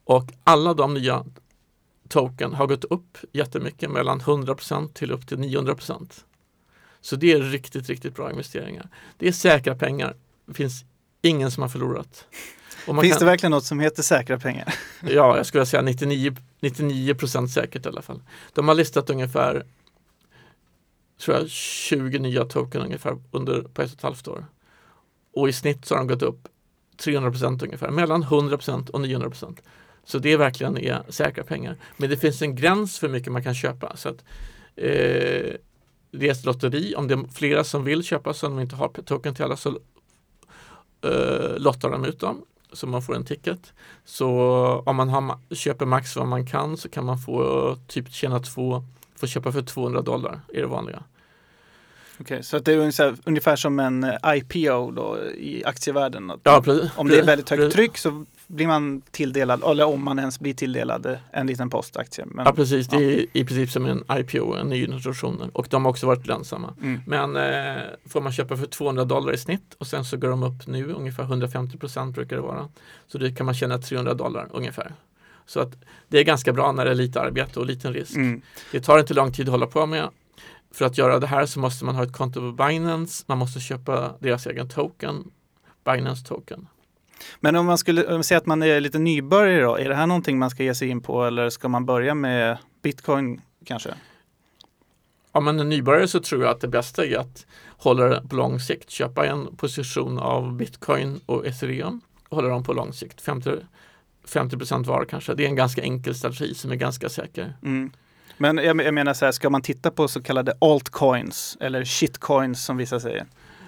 Och 0.04 0.32
alla 0.44 0.74
de 0.74 0.94
nya 0.94 1.24
token 2.08 2.54
har 2.54 2.66
gått 2.66 2.84
upp 2.84 3.18
jättemycket 3.32 3.90
mellan 3.90 4.20
100% 4.20 4.92
till 4.92 5.12
upp 5.12 5.26
till 5.26 5.38
900%. 5.38 6.08
Så 7.00 7.16
det 7.16 7.32
är 7.32 7.40
riktigt, 7.40 7.88
riktigt 7.88 8.14
bra 8.14 8.30
investeringar. 8.30 8.88
Det 9.18 9.28
är 9.28 9.32
säkra 9.32 9.74
pengar. 9.74 10.16
Det 10.46 10.54
finns 10.54 10.84
ingen 11.22 11.50
som 11.50 11.62
har 11.62 11.68
förlorat. 11.68 12.26
Finns 12.86 13.00
kan, 13.00 13.18
det 13.18 13.24
verkligen 13.24 13.50
något 13.50 13.64
som 13.64 13.80
heter 13.80 14.02
säkra 14.02 14.38
pengar? 14.38 14.74
ja, 15.00 15.36
jag 15.36 15.46
skulle 15.46 15.66
säga 15.66 15.82
99, 15.82 16.36
99 16.60 17.16
säkert 17.48 17.86
i 17.86 17.88
alla 17.88 18.02
fall. 18.02 18.22
De 18.52 18.68
har 18.68 18.74
listat 18.74 19.10
ungefär 19.10 19.66
tror 21.20 21.36
jag, 21.36 21.50
20 21.50 22.18
nya 22.18 22.44
token 22.44 22.82
ungefär 22.82 23.18
under, 23.30 23.62
på 23.62 23.82
ett 23.82 23.90
och 23.90 23.96
ett 23.96 24.02
halvt 24.02 24.28
år. 24.28 24.44
Och 25.34 25.48
i 25.48 25.52
snitt 25.52 25.84
så 25.84 25.94
har 25.94 25.98
de 25.98 26.08
gått 26.08 26.22
upp 26.22 26.48
300% 26.98 27.64
ungefär, 27.64 27.90
mellan 27.90 28.24
100% 28.24 28.90
och 28.90 29.00
900% 29.00 29.58
Så 30.04 30.18
det 30.18 30.32
är 30.32 30.36
verkligen 30.36 30.78
är 30.78 31.02
säkra 31.08 31.44
pengar. 31.44 31.76
Men 31.96 32.10
det 32.10 32.16
finns 32.16 32.42
en 32.42 32.56
gräns 32.56 32.98
för 32.98 33.06
hur 33.06 33.12
mycket 33.12 33.32
man 33.32 33.42
kan 33.42 33.54
köpa. 33.54 33.96
Så 33.96 34.08
att, 34.08 34.24
eh, 34.76 35.54
det 36.10 36.28
är 36.28 36.30
ett 36.30 36.44
lotteri, 36.44 36.94
om 36.96 37.08
det 37.08 37.14
är 37.14 37.32
flera 37.32 37.64
som 37.64 37.84
vill 37.84 38.02
köpa 38.02 38.34
så 38.34 38.48
de 38.48 38.60
inte 38.60 38.76
har 38.76 38.88
token 38.88 39.34
till 39.34 39.44
alla 39.44 39.56
så 39.56 39.68
eh, 41.02 41.58
lottar 41.58 41.90
de 41.90 42.04
ut 42.04 42.20
dem 42.20 42.44
så 42.76 42.86
man 42.86 43.02
får 43.02 43.16
en 43.16 43.24
ticket. 43.24 43.72
Så 44.04 44.28
om 44.86 44.96
man 44.96 45.08
har, 45.08 45.54
köper 45.54 45.86
max 45.86 46.16
vad 46.16 46.26
man 46.26 46.46
kan 46.46 46.76
så 46.76 46.88
kan 46.88 47.04
man 47.04 47.18
få 47.18 47.76
typ 47.88 48.12
tjäna 48.12 48.40
två, 48.40 48.84
få 49.26 49.32
köpa 49.32 49.52
för 49.52 49.62
200 49.62 50.02
dollar 50.02 50.40
är 50.54 50.60
det 50.60 50.66
vanliga. 50.66 51.02
Okej, 52.20 52.24
okay, 52.24 52.42
så 52.42 52.58
det 52.58 52.72
är 52.72 52.78
ungefär, 52.78 53.14
ungefär 53.24 53.56
som 53.56 53.80
en 53.80 54.04
eh, 54.04 54.36
IPO 54.36 54.90
då 54.90 55.18
i 55.36 55.64
aktievärlden? 55.64 56.32
Ja, 56.42 56.62
precis, 56.64 56.90
om 56.96 57.08
det 57.08 57.18
är 57.18 57.24
väldigt 57.24 57.50
högt 57.50 57.74
tryck 57.74 57.98
så 57.98 58.24
blir 58.46 58.66
man 58.66 59.02
tilldelad, 59.10 59.62
eller 59.64 59.84
om 59.84 60.04
man 60.04 60.18
ens 60.18 60.40
blir 60.40 60.54
tilldelad 60.54 61.18
en 61.30 61.46
liten 61.46 61.70
postaktie. 61.70 62.24
Men, 62.26 62.46
ja 62.46 62.52
precis, 62.52 62.88
det 62.88 62.96
är 62.96 63.26
i 63.32 63.44
princip 63.44 63.70
som 63.70 63.86
en 63.86 64.04
IPO, 64.18 64.54
en 64.54 64.68
ny 64.68 64.84
introduktion 64.84 65.50
och 65.52 65.66
de 65.70 65.84
har 65.84 65.90
också 65.90 66.06
varit 66.06 66.26
lönsamma. 66.26 66.74
Mm. 66.82 67.00
Men 67.06 67.36
eh, 67.36 67.82
får 68.06 68.20
man 68.20 68.32
köpa 68.32 68.56
för 68.56 68.66
200 68.66 69.04
dollar 69.04 69.32
i 69.32 69.38
snitt 69.38 69.74
och 69.78 69.86
sen 69.86 70.04
så 70.04 70.16
går 70.16 70.28
de 70.28 70.42
upp 70.42 70.66
nu 70.66 70.92
ungefär 70.92 71.22
150 71.22 71.78
procent 71.78 72.14
brukar 72.14 72.36
det 72.36 72.42
vara. 72.42 72.68
Så 73.06 73.18
det 73.18 73.32
kan 73.32 73.46
man 73.46 73.54
tjäna 73.54 73.78
300 73.78 74.14
dollar 74.14 74.48
ungefär. 74.52 74.94
Så 75.46 75.60
att 75.60 75.72
det 76.08 76.18
är 76.18 76.24
ganska 76.24 76.52
bra 76.52 76.72
när 76.72 76.84
det 76.84 76.90
är 76.90 76.94
lite 76.94 77.20
arbete 77.20 77.60
och 77.60 77.66
liten 77.66 77.92
risk. 77.92 78.16
Mm. 78.16 78.42
Det 78.72 78.80
tar 78.80 78.98
inte 78.98 79.14
lång 79.14 79.32
tid 79.32 79.48
att 79.48 79.52
hålla 79.52 79.66
på 79.66 79.86
med. 79.86 80.08
För 80.74 80.84
att 80.84 80.98
göra 80.98 81.18
det 81.18 81.26
här 81.26 81.46
så 81.46 81.60
måste 81.60 81.84
man 81.84 81.94
ha 81.94 82.02
ett 82.02 82.12
konto 82.12 82.40
på 82.40 82.64
Binance, 82.64 83.24
man 83.26 83.38
måste 83.38 83.60
köpa 83.60 84.14
deras 84.18 84.46
egen 84.46 84.68
token, 84.68 85.30
Binance 85.84 86.26
token. 86.26 86.66
Men 87.40 87.56
om 87.56 87.66
man 87.66 87.78
skulle 87.78 88.22
säga 88.22 88.38
att 88.38 88.46
man 88.46 88.62
är 88.62 88.80
lite 88.80 88.98
nybörjare 88.98 89.62
då, 89.62 89.76
är 89.76 89.88
det 89.88 89.94
här 89.94 90.06
någonting 90.06 90.38
man 90.38 90.50
ska 90.50 90.62
ge 90.62 90.74
sig 90.74 90.88
in 90.88 91.00
på 91.00 91.24
eller 91.24 91.50
ska 91.50 91.68
man 91.68 91.86
börja 91.86 92.14
med 92.14 92.58
bitcoin 92.82 93.40
kanske? 93.64 93.94
Om 95.32 95.44
man 95.44 95.60
är 95.60 95.64
nybörjare 95.64 96.08
så 96.08 96.20
tror 96.20 96.42
jag 96.42 96.50
att 96.50 96.60
det 96.60 96.68
bästa 96.68 97.06
är 97.06 97.18
att 97.18 97.46
hålla 97.68 98.04
det 98.04 98.28
på 98.28 98.36
lång 98.36 98.60
sikt. 98.60 98.90
Köpa 98.90 99.26
en 99.26 99.56
position 99.56 100.18
av 100.18 100.52
bitcoin 100.56 101.20
och 101.26 101.46
ethereum 101.46 102.00
och 102.28 102.36
hålla 102.36 102.48
dem 102.48 102.64
på 102.64 102.72
lång 102.72 102.92
sikt. 102.92 103.20
50, 103.20 103.50
50 104.24 104.56
var 104.86 105.04
kanske. 105.04 105.34
Det 105.34 105.44
är 105.44 105.48
en 105.48 105.56
ganska 105.56 105.82
enkel 105.82 106.14
strategi 106.14 106.54
som 106.54 106.70
är 106.70 106.76
ganska 106.76 107.08
säker. 107.08 107.56
Mm. 107.62 107.92
Men 108.38 108.56
jag, 108.56 108.80
jag, 108.80 108.94
menar 108.94 109.14
så 109.14 109.24
här, 109.24 109.32
ska 109.32 109.50
man 109.50 109.62
titta 109.62 109.90
på 109.90 110.08
så 110.08 110.22
kallade 110.22 110.52
altcoins 110.60 111.56
eller 111.60 111.84
shitcoins 111.84 112.64
som 112.64 112.76
vissa 112.76 113.00
säger? 113.00 113.26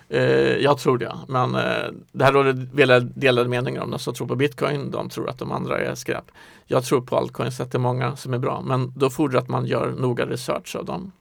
Eh, 0.09 0.57
jag 0.57 0.79
tror 0.79 0.99
det, 0.99 1.13
men 1.29 1.55
eh, 1.55 1.91
det 2.13 2.25
här 2.25 2.33
råder 2.33 3.01
delade 3.01 3.49
meningar 3.49 3.83
om. 3.83 3.91
De 3.91 3.99
som 3.99 4.15
tror 4.15 4.27
på 4.27 4.37
bitcoin, 4.37 4.91
de 4.91 5.09
tror 5.09 5.29
att 5.29 5.39
de 5.39 5.53
andra 5.53 5.79
är 5.79 5.95
skräp. 5.95 6.25
Jag 6.67 6.85
tror 6.85 7.01
på 7.01 7.17
altcoins, 7.17 7.61
att 7.61 7.73
det 7.73 7.79
är 7.79 7.81
många 7.81 8.17
som 8.17 8.35
är 8.35 8.39
bra, 8.39 8.63
men 8.67 8.93
då 8.97 9.11
fordrar 9.11 9.41
att 9.41 9.49
man 9.49 9.67
gör 9.67 9.91
noga 9.91 10.27
research 10.27 10.77
av 10.77 10.85
dem. 10.85 11.13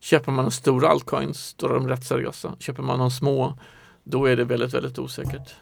Köper 0.00 0.32
man 0.32 0.44
de 0.44 0.50
stora 0.50 0.88
altcoins, 0.88 1.54
då 1.54 1.66
är 1.66 1.74
de 1.74 1.88
rätt 1.88 2.04
seriösa. 2.04 2.54
Köper 2.58 2.82
man 2.82 2.98
de 2.98 3.10
små, 3.10 3.58
då 4.04 4.26
är 4.26 4.36
det 4.36 4.44
väldigt, 4.44 4.74
väldigt 4.74 4.98
osäkert. 4.98 5.54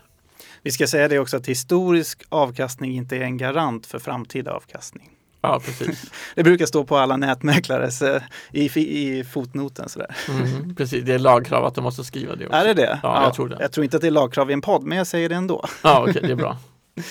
Vi 0.62 0.70
ska 0.70 0.86
säga 0.86 1.08
det 1.08 1.18
också 1.18 1.36
att 1.36 1.46
historisk 1.46 2.22
avkastning 2.28 2.96
inte 2.96 3.16
är 3.16 3.20
en 3.20 3.36
garant 3.36 3.86
för 3.86 3.98
framtida 3.98 4.52
avkastning. 4.52 5.10
Ja, 5.40 5.60
precis. 5.64 6.12
det 6.34 6.42
brukar 6.42 6.66
stå 6.66 6.84
på 6.84 6.96
alla 6.96 7.16
nätmäklares 7.16 8.02
eh, 8.02 8.22
i, 8.52 8.64
i 8.78 9.24
fotnoten. 9.24 9.88
Sådär. 9.88 10.16
Mm, 10.28 10.74
precis, 10.74 11.04
det 11.04 11.14
är 11.14 11.18
lagkrav 11.18 11.64
att 11.64 11.74
de 11.74 11.84
måste 11.84 12.04
skriva 12.04 12.36
det 12.36 12.46
också. 12.46 12.56
Är 12.56 12.64
det 12.64 12.74
det? 12.74 13.00
Ja, 13.02 13.14
ja, 13.16 13.22
jag 13.22 13.34
tror 13.34 13.48
det. 13.48 13.56
Jag 13.60 13.72
tror 13.72 13.84
inte 13.84 13.96
att 13.96 14.00
det 14.00 14.06
är 14.06 14.10
lagkrav 14.10 14.50
i 14.50 14.52
en 14.52 14.60
podd, 14.60 14.82
men 14.82 14.98
jag 14.98 15.06
säger 15.06 15.28
det 15.28 15.34
ändå. 15.34 15.64
Ja, 15.82 16.00
okej, 16.00 16.10
okay, 16.10 16.22
det 16.22 16.32
är 16.32 16.36
bra. 16.36 16.58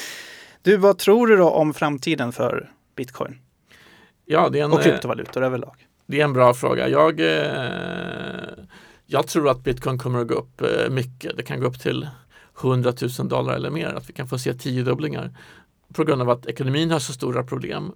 Du, 0.64 0.78
vad 0.78 0.98
tror 0.98 1.28
du 1.28 1.38
då 1.38 1.50
om 1.50 1.74
framtiden 1.74 2.32
för 2.32 2.72
bitcoin? 2.96 3.40
Ja, 4.26 4.50
det 4.50 4.60
är 4.60 4.64
en, 4.64 4.72
och 4.72 4.82
kryptovalutor 4.82 5.44
överlag? 5.44 5.76
Det 6.06 6.20
är 6.20 6.24
en 6.24 6.34
bra 6.34 6.54
fråga. 6.54 6.90
Jag, 6.90 7.20
eh, 7.20 8.42
jag 9.06 9.28
tror 9.28 9.50
att 9.50 9.64
bitcoin 9.64 9.98
kommer 9.98 10.22
att 10.22 10.28
gå 10.28 10.34
upp 10.34 10.62
eh, 10.62 10.90
mycket. 10.90 11.38
Det 11.38 11.44
kan 11.44 11.60
gå 11.60 11.68
upp 11.68 11.80
till 11.80 12.08
100 12.60 12.94
000 13.20 13.28
dollar 13.28 13.54
eller 13.54 13.70
mer, 13.70 13.88
att 13.88 14.10
vi 14.10 14.14
kan 14.14 14.28
få 14.28 14.38
se 14.38 14.54
tiodubblingar 14.54 15.38
på 15.94 16.04
grund 16.04 16.22
av 16.22 16.30
att 16.30 16.46
ekonomin 16.46 16.92
har 16.92 17.00
så 17.00 17.14
stora 17.14 17.44
problem 17.44 17.92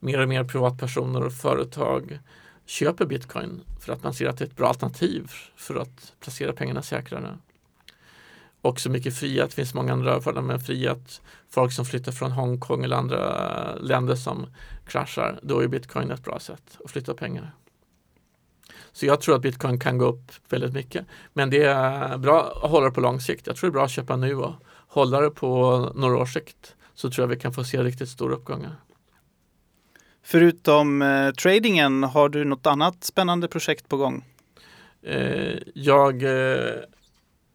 mer 0.00 0.20
och 0.20 0.28
mer 0.28 0.44
privatpersoner 0.44 1.24
och 1.24 1.32
företag 1.32 2.18
köper 2.66 3.06
bitcoin 3.06 3.60
för 3.80 3.92
att 3.92 4.02
man 4.02 4.14
ser 4.14 4.28
att 4.28 4.38
det 4.38 4.44
är 4.44 4.48
ett 4.48 4.56
bra 4.56 4.68
alternativ 4.68 5.30
för 5.56 5.76
att 5.76 6.12
placera 6.20 6.52
pengarna 6.52 6.82
säkrare. 6.82 7.38
Och 8.62 8.80
så 8.80 8.90
mycket 8.90 9.16
frihet, 9.16 9.50
det 9.50 9.54
finns 9.54 9.74
många 9.74 9.92
andra 9.92 10.20
fördelar 10.20 10.42
med 10.42 10.66
frihet. 10.66 11.22
Folk 11.48 11.72
som 11.72 11.84
flyttar 11.84 12.12
från 12.12 12.32
Hongkong 12.32 12.84
eller 12.84 12.96
andra 12.96 13.74
länder 13.74 14.14
som 14.14 14.46
kraschar, 14.86 15.40
då 15.42 15.60
är 15.60 15.68
bitcoin 15.68 16.10
ett 16.10 16.24
bra 16.24 16.38
sätt 16.38 16.78
att 16.84 16.90
flytta 16.90 17.14
pengar. 17.14 17.54
Så 18.92 19.06
jag 19.06 19.20
tror 19.20 19.34
att 19.36 19.42
bitcoin 19.42 19.80
kan 19.80 19.98
gå 19.98 20.04
upp 20.04 20.32
väldigt 20.48 20.72
mycket. 20.72 21.06
Men 21.32 21.50
det 21.50 21.62
är 21.62 22.18
bra 22.18 22.60
att 22.62 22.70
hålla 22.70 22.86
det 22.86 22.92
på 22.92 23.00
lång 23.00 23.20
sikt. 23.20 23.46
Jag 23.46 23.56
tror 23.56 23.70
det 23.70 23.72
är 23.72 23.74
bra 23.74 23.84
att 23.84 23.90
köpa 23.90 24.16
nu 24.16 24.34
och 24.34 24.54
hålla 24.88 25.20
det 25.20 25.30
på 25.30 25.78
några 25.94 26.18
års 26.18 26.32
sikt 26.32 26.74
så 26.94 27.10
tror 27.10 27.22
jag 27.22 27.28
vi 27.28 27.40
kan 27.40 27.52
få 27.52 27.64
se 27.64 27.82
riktigt 27.82 28.08
stora 28.08 28.34
uppgångar. 28.34 28.76
Förutom 30.22 31.02
eh, 31.02 31.30
tradingen, 31.30 32.02
har 32.02 32.28
du 32.28 32.44
något 32.44 32.66
annat 32.66 33.04
spännande 33.04 33.48
projekt 33.48 33.88
på 33.88 33.96
gång? 33.96 34.24
Eh, 35.02 35.58
jag 35.74 36.22
eh, 36.22 36.74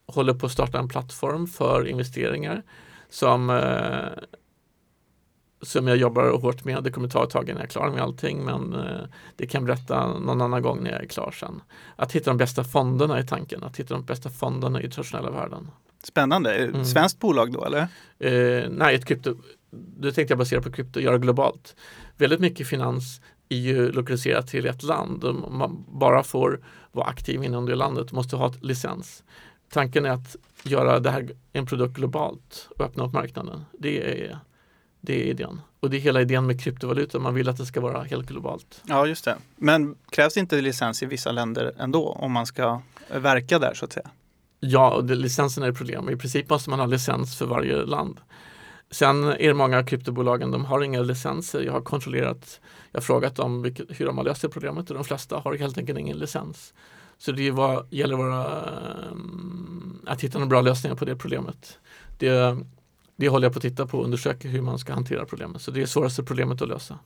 håller 0.06 0.34
på 0.34 0.46
att 0.46 0.52
starta 0.52 0.80
en 0.80 0.88
plattform 0.88 1.48
för 1.48 1.88
investeringar 1.88 2.64
som, 3.10 3.50
eh, 3.50 4.24
som 5.66 5.88
jag 5.88 5.98
jobbar 5.98 6.42
hårt 6.42 6.64
med. 6.64 6.84
Det 6.84 6.92
kommer 6.92 7.08
ta 7.08 7.24
ett 7.24 7.30
tag 7.30 7.50
innan 7.50 7.58
jag 7.58 7.66
är 7.66 7.70
klar 7.70 7.90
med 7.90 8.02
allting 8.02 8.46
men 8.46 8.74
eh, 8.74 9.02
det 9.36 9.48
kan 9.48 9.66
berätta 9.66 10.20
någon 10.20 10.42
annan 10.42 10.62
gång 10.62 10.84
när 10.84 10.92
jag 10.92 11.04
är 11.04 11.08
klar 11.08 11.32
sen. 11.32 11.62
Att 11.96 12.12
hitta 12.12 12.30
de 12.30 12.38
bästa 12.38 12.64
fonderna 12.64 13.20
i 13.20 13.28
tanken, 13.28 13.64
att 13.64 13.80
hitta 13.80 13.94
de 13.94 14.06
bästa 14.06 14.30
fonderna 14.30 14.82
i 14.82 14.90
traditionella 14.90 15.32
världen. 15.32 15.72
Spännande. 16.04 16.56
Mm. 16.56 16.86
Svenskt 16.86 17.20
bolag 17.20 17.52
då 17.52 17.66
eller? 17.66 17.88
Eh, 18.20 18.70
nej, 18.70 18.96
ett 18.96 19.06
krypto. 19.06 19.36
Det 19.72 20.12
tänkte 20.12 20.32
jag 20.32 20.40
basera 20.40 20.62
på 20.62 20.72
krypto, 20.72 21.00
göra 21.00 21.18
globalt. 21.18 21.76
Väldigt 22.18 22.40
mycket 22.40 22.68
finans 22.68 23.22
är 23.50 23.58
ju 23.58 23.92
lokaliserat 23.92 24.48
till 24.48 24.66
ett 24.66 24.84
land. 24.84 25.24
Man 25.52 25.86
bara 25.88 26.24
får 26.24 26.66
vara 26.92 27.08
aktiv 27.08 27.44
inom 27.44 27.66
det 27.66 27.76
landet, 27.76 28.12
måste 28.12 28.36
ha 28.36 28.48
ett 28.48 28.64
licens. 28.64 29.24
Tanken 29.70 30.06
är 30.06 30.10
att 30.10 30.36
göra 30.64 31.00
det 31.00 31.12
här 31.12 31.30
en 31.54 31.66
produkt 31.66 31.96
globalt 31.96 32.70
och 32.78 32.86
öppna 32.86 33.06
upp 33.06 33.14
marknaden. 33.14 33.66
Det 33.80 34.24
är, 34.24 34.40
det 35.06 35.14
är 35.14 35.26
idén. 35.26 35.62
Och 35.80 35.90
det 35.90 35.98
är 35.98 36.02
hela 36.02 36.22
idén 36.22 36.46
med 36.46 36.62
kryptovaluta. 36.62 37.20
Man 37.20 37.34
vill 37.34 37.50
att 37.50 37.58
det 37.58 37.66
ska 37.66 37.82
vara 37.82 38.04
helt 38.04 38.28
globalt. 38.28 38.82
Ja, 38.86 39.08
just 39.08 39.26
det. 39.26 39.36
Men 39.56 39.96
krävs 40.10 40.38
inte 40.38 40.62
licens 40.62 41.04
i 41.04 41.06
vissa 41.06 41.32
länder 41.32 41.74
ändå 41.80 42.10
om 42.10 42.32
man 42.32 42.46
ska 42.46 42.82
verka 43.12 43.60
där 43.60 43.74
så 43.74 43.86
att 43.86 43.94
säga? 43.94 44.10
Ja, 44.60 44.94
och 44.94 45.06
det, 45.06 45.16
licensen 45.16 45.64
är 45.64 45.70
ett 45.70 45.78
problem. 45.78 46.10
I 46.10 46.16
princip 46.16 46.50
måste 46.50 46.70
man 46.70 46.80
ha 46.80 46.86
licens 46.86 47.38
för 47.38 47.46
varje 47.46 47.86
land. 47.86 48.20
Sen 48.92 49.24
är 49.24 49.48
det 49.48 49.54
många 49.54 49.84
kryptobolagen, 49.84 50.52
de 50.52 50.66
har 50.66 50.84
inga 50.84 51.02
licenser. 51.02 51.62
Jag 51.62 51.74
har 51.74 51.82
kontrollerat, 51.82 52.60
jag 52.92 53.00
har 53.00 53.04
frågat 53.04 53.36
dem 53.36 53.62
vilket, 53.62 54.00
hur 54.00 54.06
de 54.06 54.18
har 54.18 54.26
löst 54.26 54.42
det 54.42 54.50
problemet 54.50 54.90
och 54.90 54.96
de 54.96 55.04
flesta 55.04 55.38
har 55.38 55.56
helt 55.56 55.78
enkelt 55.78 56.00
ingen 56.00 56.18
licens. 56.18 56.74
Så 57.18 57.32
det 57.32 57.52
var, 57.52 57.86
gäller 57.90 58.16
vara, 58.16 58.62
um, 59.12 60.02
att 60.08 60.22
hitta 60.22 60.38
några 60.38 60.50
bra 60.50 60.62
lösningar 60.62 60.96
på 60.96 61.06
det 61.06 61.16
problemet. 61.16 61.80
Det, 62.18 62.58
det 63.16 63.30
håller 63.30 63.46
jag 63.46 63.54
på 63.54 63.58
att 63.58 63.62
titta 63.62 63.88
på 63.88 63.98
och 63.98 64.04
undersöka 64.04 64.48
hur 64.48 64.62
man 64.62 64.80
ska 64.80 64.94
hantera 64.94 65.26
problemet. 65.26 65.62
Så 65.62 65.72
det 65.72 65.82
är 65.82 65.86
svåraste 65.86 66.24
problemet 66.24 66.62
att 66.62 66.68
lösa. 66.68 67.00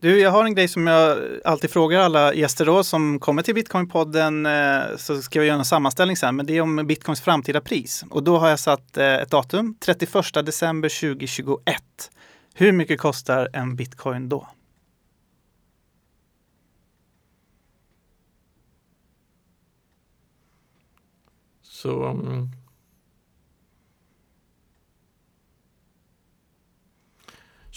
Du, 0.00 0.20
jag 0.20 0.30
har 0.30 0.44
en 0.44 0.54
grej 0.54 0.68
som 0.68 0.86
jag 0.86 1.18
alltid 1.44 1.70
frågar 1.70 2.00
alla 2.00 2.34
gäster 2.34 2.66
då 2.66 2.84
som 2.84 3.20
kommer 3.20 3.42
till 3.42 3.54
Bitcoinpodden. 3.54 4.46
Eh, 4.46 4.80
så 4.96 5.22
ska 5.22 5.40
vi 5.40 5.46
göra 5.46 5.58
en 5.58 5.64
sammanställning 5.64 6.16
sen, 6.16 6.36
men 6.36 6.46
det 6.46 6.56
är 6.56 6.60
om 6.60 6.86
Bitcoins 6.86 7.20
framtida 7.20 7.60
pris. 7.60 8.04
Och 8.10 8.22
då 8.22 8.38
har 8.38 8.48
jag 8.48 8.58
satt 8.58 8.96
eh, 8.96 9.14
ett 9.14 9.30
datum, 9.30 9.74
31 9.80 10.34
december 10.46 11.00
2021. 11.00 11.82
Hur 12.54 12.72
mycket 12.72 13.00
kostar 13.00 13.48
en 13.52 13.76
bitcoin 13.76 14.28
då? 14.28 14.48
Så 21.62 22.18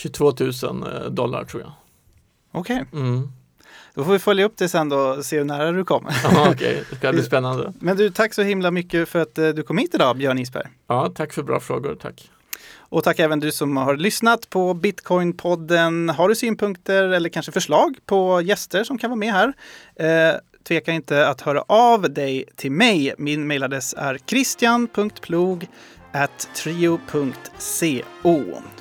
22 0.02 0.34
000 0.64 1.16
dollar 1.16 1.44
tror 1.44 1.62
jag. 1.62 1.72
Okej, 2.52 2.86
Mm. 2.94 3.32
då 3.94 4.04
får 4.04 4.12
vi 4.12 4.20
följa 4.20 4.46
upp 4.46 4.58
det 4.58 4.70
sen 4.70 4.90
då 4.90 4.98
och 4.98 5.26
se 5.26 5.38
hur 5.38 5.46
nära 5.46 5.72
du 5.72 5.86
kommer. 5.86 6.16
Ja, 6.24 6.50
Okej, 6.52 6.84
det 6.90 6.96
ska 6.96 7.12
bli 7.12 7.24
spännande. 7.24 7.74
Men 7.80 7.98
du, 7.98 8.10
tack 8.10 8.34
så 8.34 8.42
himla 8.42 8.72
mycket 8.72 9.10
för 9.10 9.20
att 9.20 9.38
eh, 9.38 9.50
du 9.50 9.64
kom 9.64 9.78
hit 9.78 9.96
idag, 9.96 10.18
Björn 10.18 10.40
Isberg. 10.40 10.68
Ja, 10.88 11.12
tack 11.16 11.34
för 11.34 11.44
bra 11.44 11.60
frågor, 11.60 11.96
tack. 12.02 12.32
Och 12.78 13.04
tack 13.04 13.20
även 13.20 13.40
du 13.40 13.52
som 13.52 13.78
har 13.78 13.96
lyssnat 13.98 14.50
på 14.50 14.74
Bitcoin-podden. 14.74 16.12
Har 16.12 16.30
du 16.30 16.36
synpunkter 16.36 17.04
eller 17.04 17.30
kanske 17.30 17.52
förslag 17.52 17.96
på 18.06 18.42
gäster 18.42 18.84
som 18.84 18.98
kan 18.98 19.10
vara 19.10 19.18
med 19.20 19.34
här? 19.34 19.54
Eh, 19.96 20.36
tveka 20.68 20.92
inte 20.92 21.28
att 21.28 21.42
höra 21.42 21.62
av 21.68 22.14
dig 22.14 22.46
till 22.56 22.72
mig. 22.72 23.14
Min 23.18 23.48
mejladress 23.48 23.94
är 23.98 24.18
christian.plog 24.28 25.68
trio.co. 26.54 28.02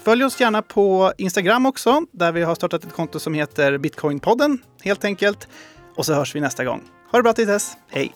Följ 0.02 0.24
oss 0.24 0.40
gärna 0.40 0.62
på 0.62 1.12
Instagram 1.18 1.66
också, 1.66 2.02
där 2.12 2.32
vi 2.32 2.42
har 2.42 2.54
startat 2.54 2.84
ett 2.84 2.92
konto 2.92 3.18
som 3.18 3.34
heter 3.34 3.78
Bitcoinpodden, 3.78 4.58
helt 4.82 5.04
enkelt. 5.04 5.48
Och 5.96 6.06
så 6.06 6.14
hörs 6.14 6.34
vi 6.34 6.40
nästa 6.40 6.64
gång. 6.64 6.82
Ha 7.10 7.18
det 7.18 7.22
bra 7.22 7.32
till 7.32 7.46
dess. 7.46 7.76
Hej! 7.88 8.14